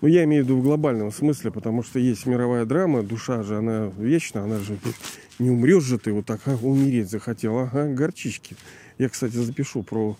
ну, 0.00 0.08
я 0.08 0.24
имею 0.24 0.44
в 0.44 0.46
виду 0.46 0.58
в 0.58 0.62
глобальном 0.62 1.12
смысле, 1.12 1.50
потому 1.50 1.82
что 1.82 1.98
есть 1.98 2.26
мировая 2.26 2.66
драма, 2.66 3.02
душа 3.02 3.42
же, 3.42 3.56
она 3.56 3.90
вечна, 3.96 4.44
она 4.44 4.58
же 4.58 4.76
не 5.38 5.50
умрешь 5.50 5.84
же 5.84 5.98
ты 5.98 6.12
вот 6.12 6.26
так, 6.26 6.40
а, 6.46 6.56
умереть 6.60 7.10
захотел, 7.10 7.58
ага, 7.58 7.86
горчички. 7.86 8.56
Я, 8.98 9.08
кстати, 9.08 9.36
запишу 9.36 9.82
про 9.82 10.16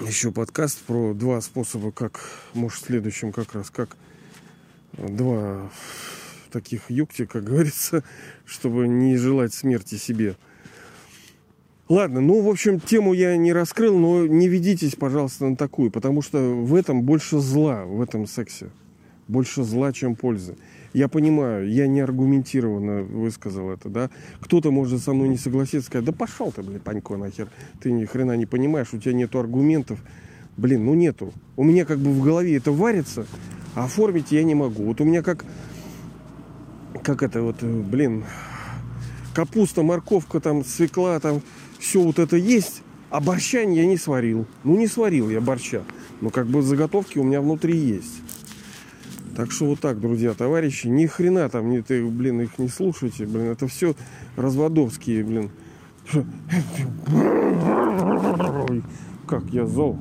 еще 0.00 0.32
подкаст 0.32 0.82
про 0.82 1.14
два 1.14 1.40
способа, 1.40 1.92
как, 1.92 2.20
может, 2.54 2.82
в 2.82 2.86
следующем 2.86 3.32
как 3.32 3.54
раз, 3.54 3.70
как 3.70 3.96
два 4.98 5.70
таких 6.52 6.90
юкти, 6.90 7.24
как 7.24 7.44
говорится, 7.44 8.04
чтобы 8.44 8.86
не 8.86 9.16
желать 9.16 9.54
смерти 9.54 9.96
себе. 9.96 10.36
Ладно, 11.88 12.20
ну, 12.20 12.40
в 12.40 12.48
общем, 12.48 12.80
тему 12.80 13.12
я 13.12 13.36
не 13.36 13.52
раскрыл, 13.52 13.98
но 13.98 14.26
не 14.26 14.48
ведитесь, 14.48 14.94
пожалуйста, 14.94 15.46
на 15.46 15.56
такую, 15.56 15.90
потому 15.90 16.22
что 16.22 16.38
в 16.38 16.74
этом 16.74 17.02
больше 17.02 17.38
зла, 17.38 17.84
в 17.84 18.00
этом 18.00 18.26
сексе. 18.26 18.70
Больше 19.28 19.62
зла, 19.62 19.92
чем 19.92 20.14
пользы. 20.14 20.56
Я 20.92 21.08
понимаю, 21.08 21.70
я 21.70 21.86
не 21.86 22.00
аргументированно 22.00 23.02
высказал 23.02 23.70
это, 23.70 23.88
да. 23.88 24.10
Кто-то 24.40 24.70
может 24.70 25.02
со 25.02 25.12
мной 25.12 25.28
не 25.28 25.38
согласиться, 25.38 25.86
сказать, 25.86 26.04
да 26.04 26.12
пошел 26.12 26.52
ты, 26.52 26.62
блин, 26.62 26.80
Панько, 26.80 27.16
нахер. 27.16 27.48
Ты 27.80 27.92
ни 27.92 28.04
хрена 28.04 28.36
не 28.36 28.46
понимаешь, 28.46 28.92
у 28.92 28.98
тебя 28.98 29.14
нету 29.14 29.38
аргументов. 29.38 29.98
Блин, 30.56 30.84
ну 30.84 30.94
нету. 30.94 31.32
У 31.56 31.64
меня 31.64 31.84
как 31.84 31.98
бы 31.98 32.10
в 32.10 32.22
голове 32.22 32.56
это 32.56 32.72
варится, 32.72 33.26
а 33.74 33.84
оформить 33.84 34.32
я 34.32 34.42
не 34.44 34.54
могу. 34.54 34.84
Вот 34.84 35.00
у 35.00 35.04
меня 35.04 35.22
как, 35.22 35.46
как 37.02 37.22
это 37.22 37.42
вот, 37.42 37.62
блин, 37.62 38.24
капуста, 39.34 39.82
морковка, 39.82 40.40
там, 40.40 40.64
свекла, 40.64 41.18
там, 41.20 41.42
все 41.78 42.00
вот 42.00 42.18
это 42.18 42.36
есть, 42.36 42.82
а 43.10 43.20
борща 43.20 43.60
я 43.60 43.86
не 43.86 43.96
сварил. 43.96 44.46
Ну, 44.64 44.76
не 44.76 44.86
сварил 44.86 45.30
я 45.30 45.40
борща. 45.40 45.82
Но 46.20 46.30
как 46.30 46.46
бы 46.46 46.62
заготовки 46.62 47.18
у 47.18 47.24
меня 47.24 47.40
внутри 47.40 47.76
есть. 47.76 48.22
Так 49.36 49.50
что 49.50 49.66
вот 49.66 49.80
так, 49.80 50.00
друзья, 50.00 50.34
товарищи, 50.34 50.86
ни 50.86 51.06
хрена 51.06 51.48
там, 51.48 51.70
не 51.70 51.82
ты, 51.82 52.04
блин, 52.04 52.42
их 52.42 52.58
не 52.58 52.68
слушайте, 52.68 53.26
блин, 53.26 53.46
это 53.46 53.66
все 53.66 53.94
разводовские, 54.36 55.24
блин. 55.24 55.50
Как 59.26 59.44
я 59.50 59.66
зол. 59.66 59.98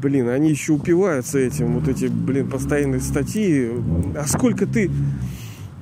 Блин, 0.00 0.28
они 0.28 0.50
еще 0.50 0.72
упиваются 0.72 1.38
этим, 1.38 1.78
вот 1.78 1.88
эти, 1.88 2.06
блин, 2.06 2.48
постоянные 2.48 3.00
статьи. 3.00 3.70
А 4.16 4.26
сколько 4.26 4.66
ты 4.66 4.90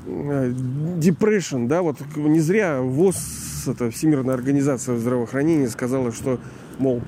э, 0.06 0.52
depression, 0.98 1.68
да, 1.68 1.82
вот 1.82 1.98
не 2.16 2.40
зря 2.40 2.80
ВОЗ 2.80 3.16
это 3.68 3.90
Всемирная 3.90 4.34
организация 4.34 4.96
здравоохранения 4.96 5.68
сказала, 5.68 6.12
что, 6.12 6.40
мол, 6.78 7.02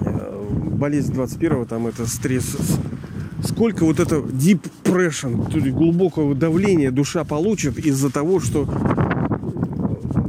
э, 0.00 0.48
болезнь 0.72 1.12
21-го, 1.14 1.64
там 1.64 1.86
это 1.86 2.06
стресс. 2.06 2.56
Сколько 3.42 3.84
вот 3.84 4.00
это 4.00 4.16
depression, 4.16 5.70
глубокого 5.70 6.34
давления 6.34 6.90
душа 6.90 7.24
получит 7.24 7.78
из-за 7.78 8.10
того, 8.10 8.40
что 8.40 8.68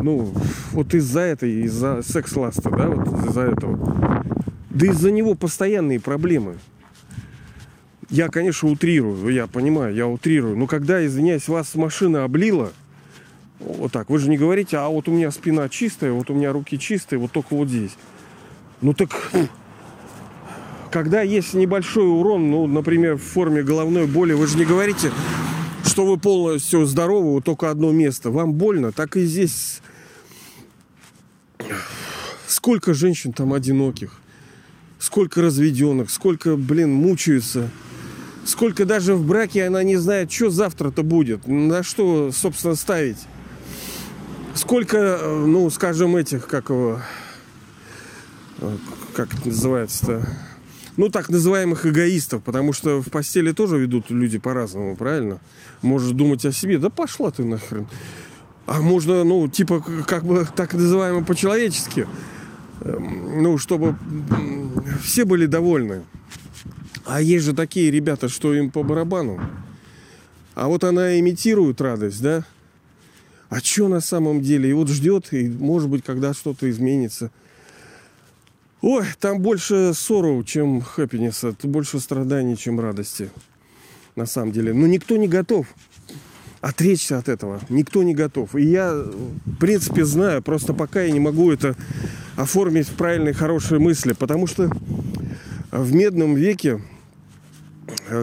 ну, 0.01 0.31
вот 0.71 0.93
из-за 0.93 1.21
этой, 1.21 1.63
из-за 1.63 2.01
секс-ласта, 2.01 2.69
да, 2.69 2.88
вот 2.89 3.27
из-за 3.27 3.41
этого. 3.41 4.24
Да 4.71 4.87
из-за 4.87 5.11
него 5.11 5.35
постоянные 5.35 5.99
проблемы. 5.99 6.57
Я, 8.09 8.29
конечно, 8.29 8.69
утрирую, 8.69 9.29
я 9.29 9.47
понимаю, 9.47 9.93
я 9.93 10.07
утрирую. 10.07 10.57
Но 10.57 10.65
когда, 10.65 11.05
извиняюсь, 11.05 11.47
вас 11.47 11.75
машина 11.75 12.23
облила, 12.23 12.71
вот 13.59 13.91
так, 13.91 14.09
вы 14.09 14.17
же 14.17 14.29
не 14.29 14.37
говорите, 14.37 14.77
а 14.77 14.87
вот 14.87 15.07
у 15.07 15.11
меня 15.11 15.29
спина 15.31 15.69
чистая, 15.69 16.11
вот 16.13 16.29
у 16.29 16.33
меня 16.33 16.51
руки 16.51 16.79
чистые, 16.79 17.19
вот 17.19 17.31
только 17.31 17.53
вот 17.53 17.67
здесь. 17.67 17.95
Ну 18.81 18.93
так, 18.93 19.09
когда 20.89 21.21
есть 21.21 21.53
небольшой 21.53 22.07
урон, 22.07 22.49
ну, 22.49 22.65
например, 22.65 23.15
в 23.15 23.23
форме 23.23 23.63
головной 23.63 24.07
боли, 24.07 24.33
вы 24.33 24.47
же 24.47 24.57
не 24.57 24.65
говорите, 24.65 25.11
что 25.85 26.05
вы 26.05 26.17
полностью 26.17 26.85
здоровы, 26.85 27.33
вот 27.33 27.43
только 27.43 27.69
одно 27.69 27.91
место. 27.91 28.31
Вам 28.31 28.53
больно, 28.53 28.91
так 28.91 29.17
и 29.17 29.23
здесь. 29.23 29.81
Сколько 32.47 32.93
женщин 32.93 33.33
там 33.33 33.53
одиноких, 33.53 34.19
сколько 35.01 35.41
разведенных, 35.41 36.12
сколько, 36.12 36.55
блин, 36.55 36.93
мучаются. 36.93 37.70
Сколько 38.46 38.86
даже 38.86 39.15
в 39.15 39.25
браке 39.25 39.65
она 39.65 39.84
не 39.84 39.98
знает, 39.98 40.31
что 40.31 40.50
завтра-то 40.50 41.03
будет, 41.03 41.48
на 41.48 41.84
что, 41.84 42.31
собственно, 42.31 42.75
ставить. 42.75 43.17
Сколько, 44.53 45.20
ну, 45.24 45.70
скажем, 45.70 46.15
этих, 46.15 46.48
как 46.48 46.70
его, 46.70 47.01
как 49.13 49.34
это 49.34 49.48
называется-то, 49.48 50.27
ну, 50.98 51.10
так 51.10 51.29
называемых 51.29 51.86
эгоистов, 51.86 52.43
потому 52.43 52.74
что 52.74 53.01
в 53.01 53.10
постели 53.10 53.51
тоже 53.53 53.77
ведут 53.77 54.12
люди 54.12 54.38
по-разному, 54.38 54.96
правильно? 54.96 55.39
Можешь 55.81 56.12
думать 56.12 56.46
о 56.46 56.51
себе, 56.51 56.77
да 56.77 56.89
пошла 56.89 57.31
ты 57.31 57.43
нахрен. 57.43 57.88
А 58.67 58.81
можно, 58.81 59.24
ну, 59.24 59.48
типа, 59.48 59.84
как 60.05 60.25
бы 60.25 60.48
так 60.55 60.74
называемо 60.74 61.24
по-человечески, 61.24 62.08
эм, 62.81 63.41
ну, 63.41 63.58
чтобы 63.58 63.96
все 65.03 65.25
были 65.25 65.45
довольны. 65.45 66.03
А 67.05 67.21
есть 67.21 67.45
же 67.45 67.53
такие 67.53 67.91
ребята, 67.91 68.29
что 68.29 68.53
им 68.53 68.71
по 68.71 68.83
барабану. 68.83 69.39
А 70.53 70.67
вот 70.67 70.83
она 70.83 71.19
имитирует 71.19 71.81
радость, 71.81 72.21
да? 72.21 72.45
А 73.50 73.59
что 73.59 73.88
на 73.88 74.00
самом 74.00 74.41
деле? 74.41 74.69
И 74.69 74.73
вот 74.73 74.88
ждет, 74.88 75.33
и 75.33 75.47
может 75.47 75.89
быть, 75.89 76.03
когда 76.03 76.33
что-то 76.33 76.69
изменится. 76.69 77.31
Ой, 78.81 79.05
там 79.19 79.41
больше 79.41 79.93
ссору, 79.93 80.43
чем 80.43 80.81
хэппинеса, 80.81 81.55
больше 81.63 82.00
страданий, 82.00 82.57
чем 82.57 82.79
радости. 82.79 83.29
На 84.15 84.25
самом 84.25 84.51
деле. 84.51 84.73
Но 84.73 84.88
никто 84.88 85.17
не 85.17 85.27
готов 85.27 85.67
отречься 86.61 87.17
от 87.17 87.27
этого. 87.27 87.59
Никто 87.69 88.03
не 88.03 88.13
готов. 88.13 88.55
И 88.55 88.63
я, 88.63 88.93
в 88.93 89.55
принципе, 89.59 90.05
знаю, 90.05 90.41
просто 90.41 90.73
пока 90.73 91.01
я 91.01 91.11
не 91.11 91.19
могу 91.19 91.51
это 91.51 91.75
оформить 92.35 92.87
в 92.87 92.93
правильные, 92.93 93.33
хорошие 93.33 93.79
мысли. 93.79 94.13
Потому 94.13 94.47
что 94.47 94.69
в 95.71 95.93
медном 95.93 96.35
веке, 96.35 96.81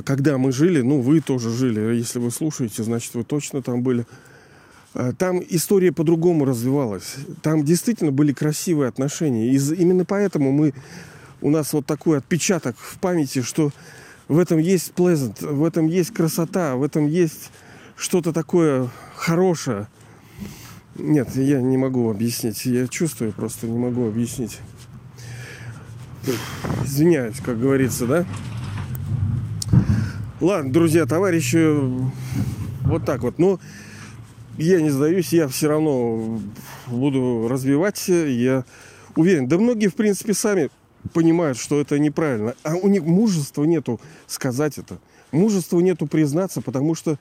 когда 0.04 0.38
мы 0.38 0.52
жили, 0.52 0.80
ну, 0.80 1.00
вы 1.00 1.20
тоже 1.20 1.50
жили, 1.50 1.96
если 1.96 2.18
вы 2.18 2.30
слушаете, 2.30 2.82
значит, 2.82 3.14
вы 3.14 3.24
точно 3.24 3.62
там 3.62 3.82
были– 3.82 4.06
а, 4.94 5.12
там 5.12 5.42
история 5.48 5.92
по-другому 5.92 6.44
развивалась. 6.44 7.16
Там 7.42 7.64
действительно 7.64 8.10
были 8.10 8.32
красивые 8.32 8.88
отношения. 8.88 9.48
И 9.48 9.56
именно 9.74 10.04
поэтому 10.04 10.52
мы, 10.52 10.74
у 11.40 11.50
нас 11.50 11.72
вот 11.72 11.86
такой 11.86 12.18
отпечаток 12.18 12.76
в 12.76 12.98
памяти, 12.98 13.42
что 13.42 13.70
в 14.26 14.38
этом 14.38 14.58
есть 14.58 14.92
pleasant, 14.96 15.46
в 15.46 15.64
этом 15.64 15.86
есть 15.86 16.12
красота, 16.12 16.76
в 16.76 16.82
этом 16.82 17.06
есть 17.06 17.50
что-то 17.98 18.32
такое 18.32 18.88
хорошее. 19.16 19.88
Нет, 20.94 21.36
я 21.36 21.60
не 21.60 21.76
могу 21.76 22.10
объяснить. 22.10 22.64
Я 22.64 22.86
чувствую, 22.86 23.32
просто 23.32 23.66
не 23.66 23.78
могу 23.78 24.06
объяснить. 24.06 24.58
Извиняюсь, 26.84 27.40
как 27.44 27.60
говорится, 27.60 28.06
да? 28.06 28.26
Ладно, 30.40 30.72
друзья, 30.72 31.06
товарищи, 31.06 31.76
вот 32.82 33.04
так 33.04 33.22
вот. 33.22 33.38
Но 33.38 33.58
я 34.56 34.80
не 34.80 34.90
сдаюсь, 34.90 35.32
я 35.32 35.48
все 35.48 35.68
равно 35.68 36.40
буду 36.86 37.48
развивать. 37.48 38.06
Я 38.08 38.64
уверен, 39.16 39.48
да 39.48 39.58
многие, 39.58 39.88
в 39.88 39.94
принципе, 39.94 40.34
сами 40.34 40.70
понимают, 41.12 41.58
что 41.58 41.80
это 41.80 41.98
неправильно. 41.98 42.54
А 42.62 42.76
у 42.76 42.88
них 42.88 43.02
мужества 43.02 43.64
нету 43.64 44.00
сказать 44.26 44.78
это. 44.78 44.98
Мужества 45.32 45.80
нету 45.80 46.06
признаться, 46.06 46.60
потому 46.60 46.94
что 46.94 47.18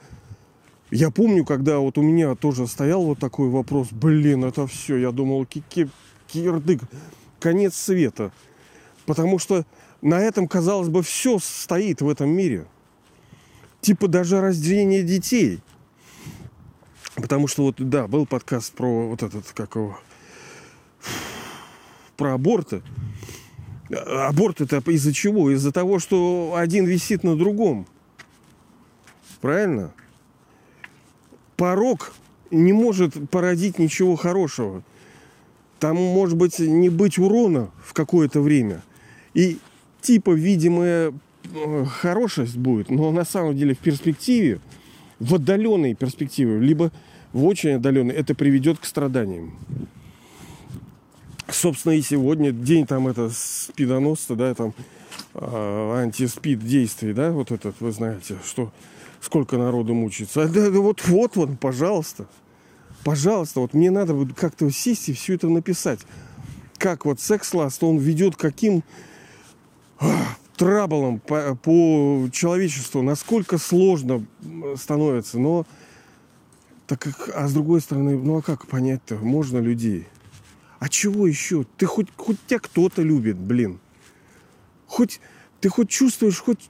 я 0.92 1.12
помню, 1.12 1.46
когда 1.46 1.80
вот 1.80 1.98
у 1.98 2.02
меня 2.02 2.36
тоже 2.36 2.68
стоял 2.68 3.04
вот 3.04 3.20
такой 3.20 3.50
вопрос, 3.50 3.90
блин, 3.92 4.46
это 4.46 4.68
все, 4.68 4.98
я 4.98 5.12
думал, 5.12 5.46
кирдык, 6.28 6.82
конец 7.40 7.76
света. 7.76 8.32
Потому 9.06 9.40
что 9.40 9.66
на 10.02 10.20
этом, 10.20 10.48
казалось 10.48 10.90
бы, 10.90 11.02
все 11.02 11.40
стоит 11.40 12.02
в 12.02 12.10
этом 12.10 12.30
мире. 12.30 12.66
Типа 13.82 14.08
даже 14.08 14.42
рождение 14.42 15.04
детей– 15.04 15.60
Потому 17.18 17.48
что 17.48 17.64
вот, 17.64 17.76
да, 17.78 18.08
был 18.08 18.28
подкаст 18.28 18.74
про 18.74 19.08
вот 19.08 19.24
этот, 19.24 19.52
как 19.52 19.76
его, 19.76 20.00
про 22.16 22.34
аборты. 22.34 22.84
Аборт 23.90 24.62
это 24.62 24.78
из-за 24.92 25.14
чего? 25.14 25.50
Из-за 25.50 25.72
того, 25.72 25.98
что 25.98 26.54
один 26.56 26.86
висит 26.86 27.24
на 27.24 27.36
другом. 27.36 27.88
Правильно? 29.42 29.94
Порог 31.58 32.14
не 32.52 32.72
может 32.72 33.30
породить 33.30 33.80
ничего 33.80 34.16
хорошего. 34.16 34.84
Там 35.80 35.98
может 35.98 36.38
быть 36.38 36.60
не 36.60 36.90
быть 36.90 37.18
урона 37.18 37.72
в 37.84 37.94
какое-то 37.94 38.42
время. 38.42 38.82
И 39.34 39.60
типа 40.02 40.32
видимая 40.32 41.14
э, 41.44 41.86
хорошесть 41.86 42.58
будет, 42.58 42.90
но 42.90 43.12
на 43.12 43.26
самом 43.26 43.58
деле 43.58 43.76
в 43.76 43.80
перспективе, 43.80 44.60
в 45.20 45.36
отдаленной 45.36 45.94
перспективе, 45.96 46.60
либо 46.60 46.92
в 47.34 47.46
очень 47.46 47.72
отдаленный, 47.72 48.16
это 48.16 48.34
приведет 48.34 48.80
к 48.80 48.86
страданиям. 48.86 49.54
Собственно, 51.50 51.94
и 51.94 52.02
сегодня 52.02 52.52
день 52.52 52.86
там 52.86 53.08
это 53.08 53.30
спидоносца, 53.34 54.36
да, 54.36 54.54
там 54.54 54.74
э, 55.34 56.02
антиспид 56.04 56.60
действий, 56.60 57.14
да, 57.14 57.32
вот 57.32 57.52
этот, 57.52 57.80
вы 57.80 57.92
знаете, 57.92 58.38
что 58.46 58.72
сколько 59.22 59.58
народу 59.58 59.94
мучается. 59.94 60.44
А, 60.44 60.48
да, 60.48 60.70
вот, 60.70 61.06
вот, 61.08 61.36
вот, 61.36 61.60
пожалуйста, 61.60 62.28
пожалуйста, 63.04 63.62
вот 63.62 63.74
мне 63.74 63.92
надо 63.92 64.16
как-то 64.36 64.70
сесть 64.72 65.10
и 65.10 65.14
все 65.14 65.36
это 65.36 65.50
написать. 65.50 66.00
Как 66.78 67.06
вот 67.06 67.20
секс-ласт, 67.20 67.84
он 67.84 67.98
ведет 67.98 68.36
каким 68.36 68.84
траблом 70.58 71.20
по, 71.20 71.56
по 71.56 72.28
человечеству, 72.32 73.02
насколько 73.02 73.58
сложно 73.58 74.26
становится, 74.76 75.40
но 75.40 75.66
так 76.88 77.00
как, 77.00 77.30
а 77.36 77.48
с 77.48 77.54
другой 77.54 77.82
стороны, 77.82 78.18
ну 78.18 78.38
а 78.38 78.42
как 78.42 78.68
понять-то? 78.68 79.16
Можно 79.16 79.60
людей. 79.60 80.08
А 80.80 80.90
чего 80.90 81.28
еще? 81.28 81.66
Ты 81.78 81.86
хоть, 81.86 82.08
хоть 82.16 82.38
тебя 82.48 82.60
кто-то 82.60 83.02
любит, 83.02 83.38
блин. 83.38 83.80
Хоть 84.86 85.20
ты 85.60 85.70
хоть 85.70 85.90
чувствуешь, 85.90 86.40
хоть 86.40 86.70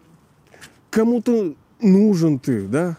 кому-то 0.89 1.55
нужен 1.81 2.39
ты, 2.39 2.67
да? 2.67 2.97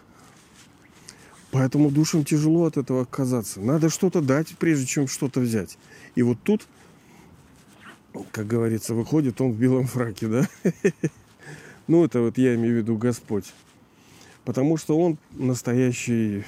Поэтому 1.51 1.91
душам 1.91 2.25
тяжело 2.25 2.67
от 2.67 2.77
этого 2.77 3.03
отказаться. 3.03 3.61
Надо 3.61 3.89
что-то 3.89 4.21
дать, 4.21 4.57
прежде 4.59 4.87
чем 4.87 5.09
что-то 5.09 5.41
взять. 5.41 5.79
И 6.15 6.23
вот 6.23 6.39
тут, 6.43 6.67
как 8.33 8.47
говорится, 8.47 8.95
выходит 8.95 9.41
он 9.41 9.53
в 9.53 9.59
белом 9.59 9.87
фраке, 9.87 10.29
да? 10.29 10.49
Ну, 11.87 12.05
это 12.05 12.21
вот 12.21 12.37
я 12.37 12.55
имею 12.55 12.75
в 12.75 12.79
виду 12.79 12.99
Господь. 12.99 13.47
Потому 14.45 14.77
что 14.77 14.99
он 14.99 15.17
настоящий 15.31 16.45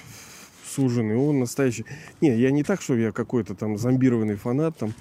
суженый, 0.67 1.17
он 1.17 1.41
настоящий. 1.41 1.87
Не, 2.21 2.39
я 2.39 2.51
не 2.51 2.63
так, 2.63 2.83
что 2.83 2.95
я 2.95 3.11
какой-то 3.11 3.55
там 3.55 3.79
зомбированный 3.79 4.37
фанат 4.37 4.77
там. 4.77 4.93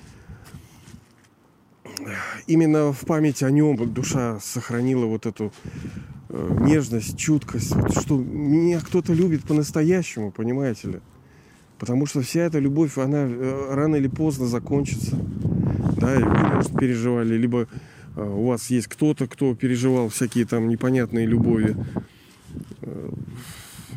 Именно 2.48 2.94
в 2.94 3.02
память 3.06 3.44
о 3.44 3.52
нем 3.52 3.94
душа 3.94 4.40
сохранила 4.40 5.06
вот 5.06 5.26
эту 5.26 5.52
нежность, 6.30 7.18
чуткость, 7.18 7.76
вот, 7.76 7.92
что 8.00 8.18
меня 8.18 8.80
кто-то 8.80 9.14
любит 9.14 9.44
по-настоящему, 9.44 10.32
понимаете 10.32 10.88
ли? 10.88 11.00
Потому 11.80 12.06
что 12.06 12.22
вся 12.22 12.42
эта 12.42 12.60
любовь, 12.60 12.98
она 12.98 13.26
э, 13.26 13.74
рано 13.74 13.96
или 13.96 14.08
поздно 14.08 14.46
закончится. 14.46 15.18
Да, 15.98 16.16
и 16.16 16.24
вы, 16.24 16.56
может, 16.56 16.78
переживали, 16.78 17.36
либо 17.36 17.68
э, 18.16 18.22
у 18.22 18.48
вас 18.48 18.70
есть 18.70 18.88
кто-то, 18.88 19.28
кто 19.28 19.56
переживал 19.56 20.10
всякие 20.10 20.46
там 20.46 20.68
непонятные 20.68 21.26
любови. 21.26 21.76
Э, 22.82 23.10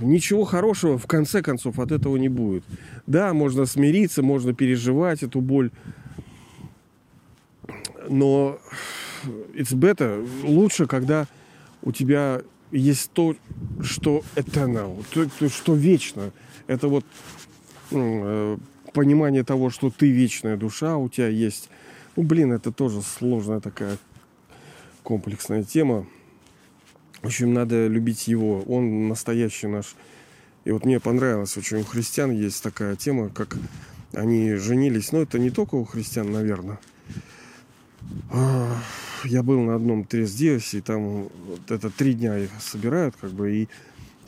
ничего 0.00 0.44
хорошего 0.44 0.96
в 0.96 1.06
конце 1.06 1.42
концов 1.42 1.80
от 1.80 1.90
этого 1.90 2.16
не 2.16 2.28
будет. 2.28 2.64
Да, 3.06 3.34
можно 3.34 3.66
смириться, 3.66 4.22
можно 4.22 4.54
переживать 4.54 5.24
эту 5.24 5.40
боль, 5.40 5.70
но 8.08 8.58
it's 9.54 9.74
better, 9.74 10.26
лучше, 10.44 10.86
когда 10.86 11.26
у 11.82 11.92
тебя 11.92 12.42
есть 12.70 13.10
то, 13.12 13.36
что 13.82 14.22
eternal, 14.34 15.04
то, 15.12 15.28
то, 15.38 15.48
что 15.48 15.74
вечно. 15.74 16.32
Это 16.66 16.88
вот 16.88 17.04
э, 17.90 18.58
понимание 18.92 19.44
того, 19.44 19.70
что 19.70 19.90
ты 19.90 20.10
вечная 20.10 20.56
душа, 20.56 20.96
у 20.96 21.08
тебя 21.08 21.28
есть... 21.28 21.68
Ну, 22.16 22.22
блин, 22.22 22.52
это 22.52 22.72
тоже 22.72 23.02
сложная 23.02 23.60
такая 23.60 23.98
комплексная 25.02 25.64
тема. 25.64 26.06
В 27.22 27.26
общем, 27.26 27.52
надо 27.54 27.86
любить 27.86 28.28
его. 28.28 28.62
Он 28.62 29.08
настоящий 29.08 29.66
наш. 29.66 29.94
И 30.64 30.70
вот 30.70 30.84
мне 30.84 31.00
понравилось 31.00 31.56
очень 31.56 31.78
у 31.78 31.84
христиан 31.84 32.30
есть 32.30 32.62
такая 32.62 32.96
тема, 32.96 33.30
как 33.30 33.56
они 34.12 34.54
женились. 34.54 35.12
Но 35.12 35.22
это 35.22 35.38
не 35.38 35.50
только 35.50 35.76
у 35.76 35.84
христиан, 35.84 36.30
наверное. 36.30 36.78
Я 39.24 39.42
был 39.42 39.61
на 39.61 39.74
одном 39.74 40.04
трест 40.04 40.40
и 40.74 40.80
там 40.80 41.28
вот 41.46 41.70
это 41.70 41.90
три 41.90 42.14
дня 42.14 42.38
их 42.38 42.50
собирают, 42.61 43.14
как 43.20 43.30
бы, 43.30 43.54
и 43.54 43.68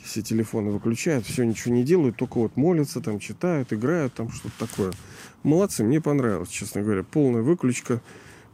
все 0.01 0.21
телефоны 0.21 0.71
выключают, 0.71 1.25
все 1.25 1.43
ничего 1.43 1.73
не 1.73 1.83
делают, 1.83 2.15
только 2.15 2.37
вот 2.37 2.55
молятся, 2.55 3.01
там 3.01 3.19
читают, 3.19 3.73
играют, 3.73 4.13
там 4.13 4.29
что-то 4.29 4.67
такое. 4.67 4.93
Молодцы, 5.43 5.83
мне 5.83 5.99
понравилось, 5.99 6.49
честно 6.49 6.81
говоря. 6.81 7.03
Полная 7.03 7.41
выключка. 7.41 8.01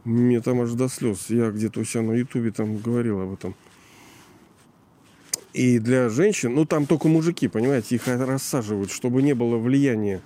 Мне 0.04 0.40
там 0.40 0.60
аж 0.62 0.72
до 0.72 0.88
слез. 0.88 1.26
Я 1.28 1.50
где-то 1.50 1.80
у 1.80 1.84
себя 1.84 2.02
на 2.02 2.12
ютубе 2.12 2.50
там 2.50 2.78
говорил 2.78 3.20
об 3.20 3.34
этом. 3.34 3.54
И 5.52 5.78
для 5.78 6.08
женщин, 6.08 6.54
ну 6.54 6.64
там 6.64 6.86
только 6.86 7.08
мужики, 7.08 7.46
понимаете, 7.46 7.96
их 7.96 8.08
рассаживают, 8.08 8.90
чтобы 8.90 9.22
не 9.22 9.34
было 9.34 9.58
влияния 9.58 10.22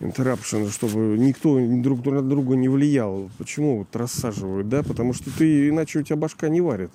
интеррапшена, 0.00 0.70
чтобы 0.70 1.16
никто 1.18 1.58
друг 1.82 2.04
на 2.06 2.22
друга 2.22 2.56
не 2.56 2.68
влиял. 2.68 3.30
Почему 3.38 3.78
вот 3.78 3.94
рассаживают, 3.94 4.68
да? 4.68 4.82
Потому 4.82 5.12
что 5.12 5.30
ты, 5.30 5.68
иначе 5.68 6.00
у 6.00 6.02
тебя 6.02 6.16
башка 6.16 6.48
не 6.48 6.60
варит. 6.60 6.90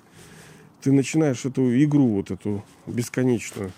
Ты 0.82 0.92
начинаешь 0.92 1.44
эту 1.44 1.82
игру 1.82 2.08
вот 2.08 2.30
эту 2.30 2.64
бесконечную. 2.86 3.72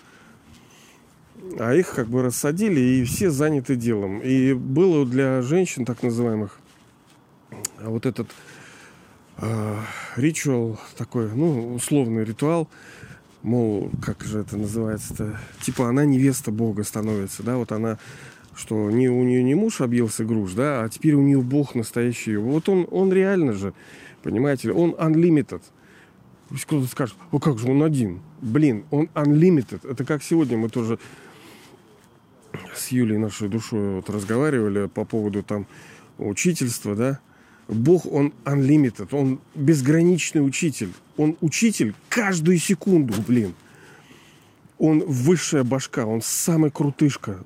А 1.59 1.75
их 1.75 1.95
как 1.95 2.09
бы 2.09 2.23
рассадили, 2.23 2.81
и 2.81 3.05
все 3.05 3.31
заняты 3.31 3.77
делом. 3.77 4.21
И 4.21 4.55
было 4.55 5.07
для 5.07 5.43
женщин, 5.43 5.85
так 5.85 6.03
называемых, 6.03 6.59
вот 7.81 8.07
этот 8.07 8.29
э, 9.39 9.81
ритуал 10.17 10.79
такой, 10.97 11.33
ну, 11.33 11.75
условный 11.75 12.25
ритуал, 12.25 12.69
мол, 13.43 13.91
как 14.03 14.25
же 14.25 14.41
это 14.41 14.57
называется-то, 14.57 15.39
типа 15.63 15.89
она 15.89 16.05
невеста 16.05 16.51
Бога 16.51 16.83
становится, 16.83 17.43
да, 17.43 17.57
вот 17.57 17.73
она 17.73 17.99
что 18.59 18.91
не, 18.91 19.09
у 19.09 19.23
нее 19.23 19.43
не 19.45 19.55
муж 19.55 19.81
объелся 19.81 20.25
груш, 20.25 20.53
да, 20.53 20.83
а 20.83 20.89
теперь 20.89 21.15
у 21.15 21.23
нее 21.23 21.41
Бог 21.41 21.75
настоящий. 21.75 22.37
Вот 22.37 22.69
он, 22.69 22.87
он 22.91 23.13
реально 23.13 23.53
же, 23.53 23.73
понимаете, 24.23 24.73
он 24.73 24.95
unlimited. 24.99 25.63
Пусть 26.49 26.65
кто-то 26.65 26.87
скажет, 26.89 27.15
о 27.31 27.39
как 27.39 27.59
же 27.59 27.71
он 27.71 27.83
один? 27.83 28.21
Блин, 28.41 28.85
он 28.91 29.09
unlimited. 29.15 29.89
Это 29.89 30.05
как 30.05 30.23
сегодня 30.23 30.59
мы 30.59 30.69
тоже 30.71 30.99
с 32.75 32.89
Юлей 32.89 33.19
нашей 33.19 33.49
душой 33.49 33.97
вот 33.97 34.11
разговаривали 34.11 34.89
по 34.89 35.05
поводу 35.05 35.43
там 35.43 35.67
учительства, 36.19 36.97
да. 36.97 37.21
Бог, 37.69 38.07
он 38.07 38.33
unlimited, 38.45 39.09
он 39.13 39.41
безграничный 39.55 40.45
учитель. 40.45 40.93
Он 41.17 41.37
учитель 41.41 41.95
каждую 42.09 42.59
секунду, 42.59 43.15
блин. 43.27 43.55
Он 44.79 45.01
высшая 45.01 45.65
башка, 45.65 46.07
он 46.07 46.23
самый 46.23 46.71
крутышка. 46.71 47.45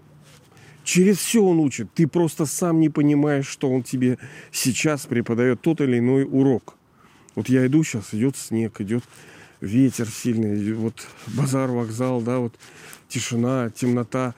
Через 0.85 1.19
все 1.19 1.45
он 1.45 1.61
учит. 1.61 1.93
Ты 1.95 2.07
просто 2.07 2.47
сам 2.47 2.81
не 2.81 2.89
понимаешь, 2.89 3.47
что 3.47 3.71
он 3.71 3.83
тебе 3.83 4.19
сейчас 4.51 5.07
преподает 5.07 5.61
тот 5.61 5.81
или 5.81 5.99
иной 5.99 6.25
урок. 6.25 6.75
Вот 7.35 7.49
я 7.49 7.67
иду 7.67 7.85
сейчас, 7.85 8.13
идет 8.13 8.37
снег, 8.37 8.81
идет 8.81 9.05
ветер 9.61 10.09
сильный, 10.09 10.73
вот 10.73 11.07
базар, 11.29 11.71
вокзал, 11.71 12.21
да, 12.21 12.39
вот 12.39 12.55
тишина, 13.09 13.71
темнота. 13.71 14.35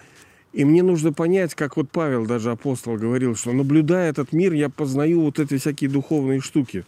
И 0.52 0.64
мне 0.64 0.82
нужно 0.82 1.12
понять, 1.12 1.54
как 1.54 1.76
вот 1.76 1.90
Павел, 1.90 2.26
даже 2.26 2.52
апостол, 2.52 2.96
говорил, 2.96 3.34
что 3.34 3.52
наблюдая 3.52 4.10
этот 4.10 4.32
мир, 4.32 4.52
я 4.52 4.68
познаю 4.68 5.22
вот 5.22 5.40
эти 5.40 5.58
всякие 5.58 5.90
духовные 5.90 6.40
штуки. 6.40 6.84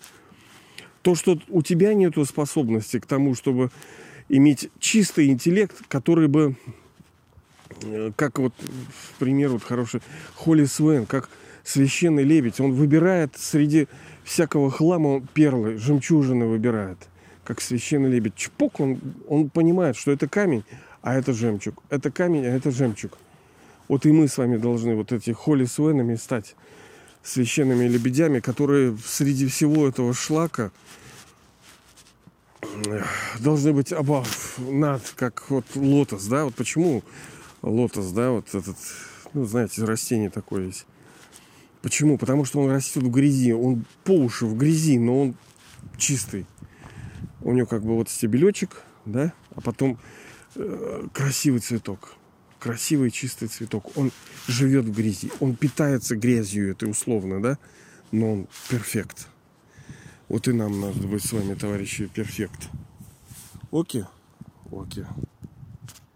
То, 1.03 1.15
что 1.15 1.39
у 1.49 1.63
тебя 1.63 1.95
нет 1.95 2.15
способности 2.29 3.01
к 3.01 3.07
тому, 3.07 3.35
чтобы 3.35 3.71
иметь 4.29 4.71
чистый 4.79 5.29
интеллект, 5.29 5.83
который 5.89 6.29
бы 6.29 6.57
как 8.17 8.39
вот, 8.39 8.55
пример, 9.19 9.51
вот 9.51 9.63
хороший 9.63 10.01
Холли 10.35 10.65
Свен, 10.65 11.07
как 11.07 11.29
священный 11.65 12.23
лебедь, 12.23 12.61
он 12.61 12.73
выбирает 12.73 13.37
среди 13.37 13.89
всякого 14.25 14.71
хлама 14.71 15.21
перлы, 15.35 15.77
жемчужины 15.77 16.47
выбирает, 16.47 16.99
как 17.45 17.61
священный 17.61 18.11
лебедь. 18.11 18.37
Чпок, 18.37 18.81
он, 18.81 19.01
он 19.29 19.51
понимает, 19.51 19.97
что 19.97 20.13
это 20.13 20.29
камень, 20.29 20.65
а 21.03 21.15
это 21.15 21.33
жемчуг. 21.33 21.83
Это 21.91 22.11
камень, 22.11 22.47
а 22.47 22.55
это 22.55 22.71
жемчуг. 22.71 23.19
Вот 23.89 24.07
и 24.07 24.13
мы 24.13 24.27
с 24.27 24.39
вами 24.39 24.57
должны 24.57 24.95
вот 24.95 25.13
эти 25.13 25.31
Холли 25.31 25.65
Суэнами 25.65 26.17
стать 26.17 26.57
священными 27.23 27.87
лебедями, 27.87 28.41
которые 28.41 28.97
среди 29.05 29.47
всего 29.47 29.89
этого 29.89 30.15
шлака 30.15 30.71
э, 32.63 33.03
должны 33.41 33.73
быть 33.73 33.93
абав, 33.93 34.59
над, 34.59 35.03
как 35.17 35.51
вот 35.51 35.65
лотос, 35.75 36.27
да, 36.27 36.45
вот 36.45 36.55
почему 36.55 37.03
лотос, 37.67 38.13
да, 38.13 38.31
вот 38.31 38.55
этот, 38.55 38.77
ну, 39.35 39.45
знаете, 39.45 39.85
растение 39.85 40.31
такое 40.31 40.67
есть. 40.67 40.87
Почему? 41.83 42.19
Потому 42.19 42.45
что 42.45 42.61
он 42.61 42.71
растет 42.71 43.03
в 43.03 43.11
грязи. 43.11 43.53
Он 43.53 43.85
по 44.05 44.13
уши 44.13 44.47
в 44.47 44.57
грязи, 44.57 44.99
но 44.99 45.23
он 45.23 45.37
чистый. 45.97 46.47
У 47.43 47.53
него 47.53 47.67
как 47.67 47.83
бы 47.83 47.95
вот 47.95 48.09
стебелечек, 48.09 48.83
да, 49.05 49.33
а 49.55 49.61
потом 49.61 49.99
э, 50.55 51.07
красивый 51.13 51.61
цветок. 51.61 52.15
Красивый 52.59 53.11
чистый 53.11 53.49
цветок. 53.49 53.97
Он 53.97 54.11
живет 54.49 54.87
в 54.87 54.93
грязи. 54.93 55.31
Он 55.39 55.55
питается 55.55 56.17
грязью, 56.17 56.71
это 56.71 56.89
условно, 56.89 57.41
да, 57.41 57.59
но 58.11 58.33
он 58.33 58.49
перфект. 58.69 59.29
Вот 60.29 60.49
и 60.49 60.53
нам 60.53 60.81
надо 60.81 61.07
быть 61.07 61.25
с 61.25 61.33
вами, 61.33 61.55
товарищи, 61.55 62.07
перфект. 62.07 62.69
Окей? 63.71 64.05
Окей. 64.73 65.05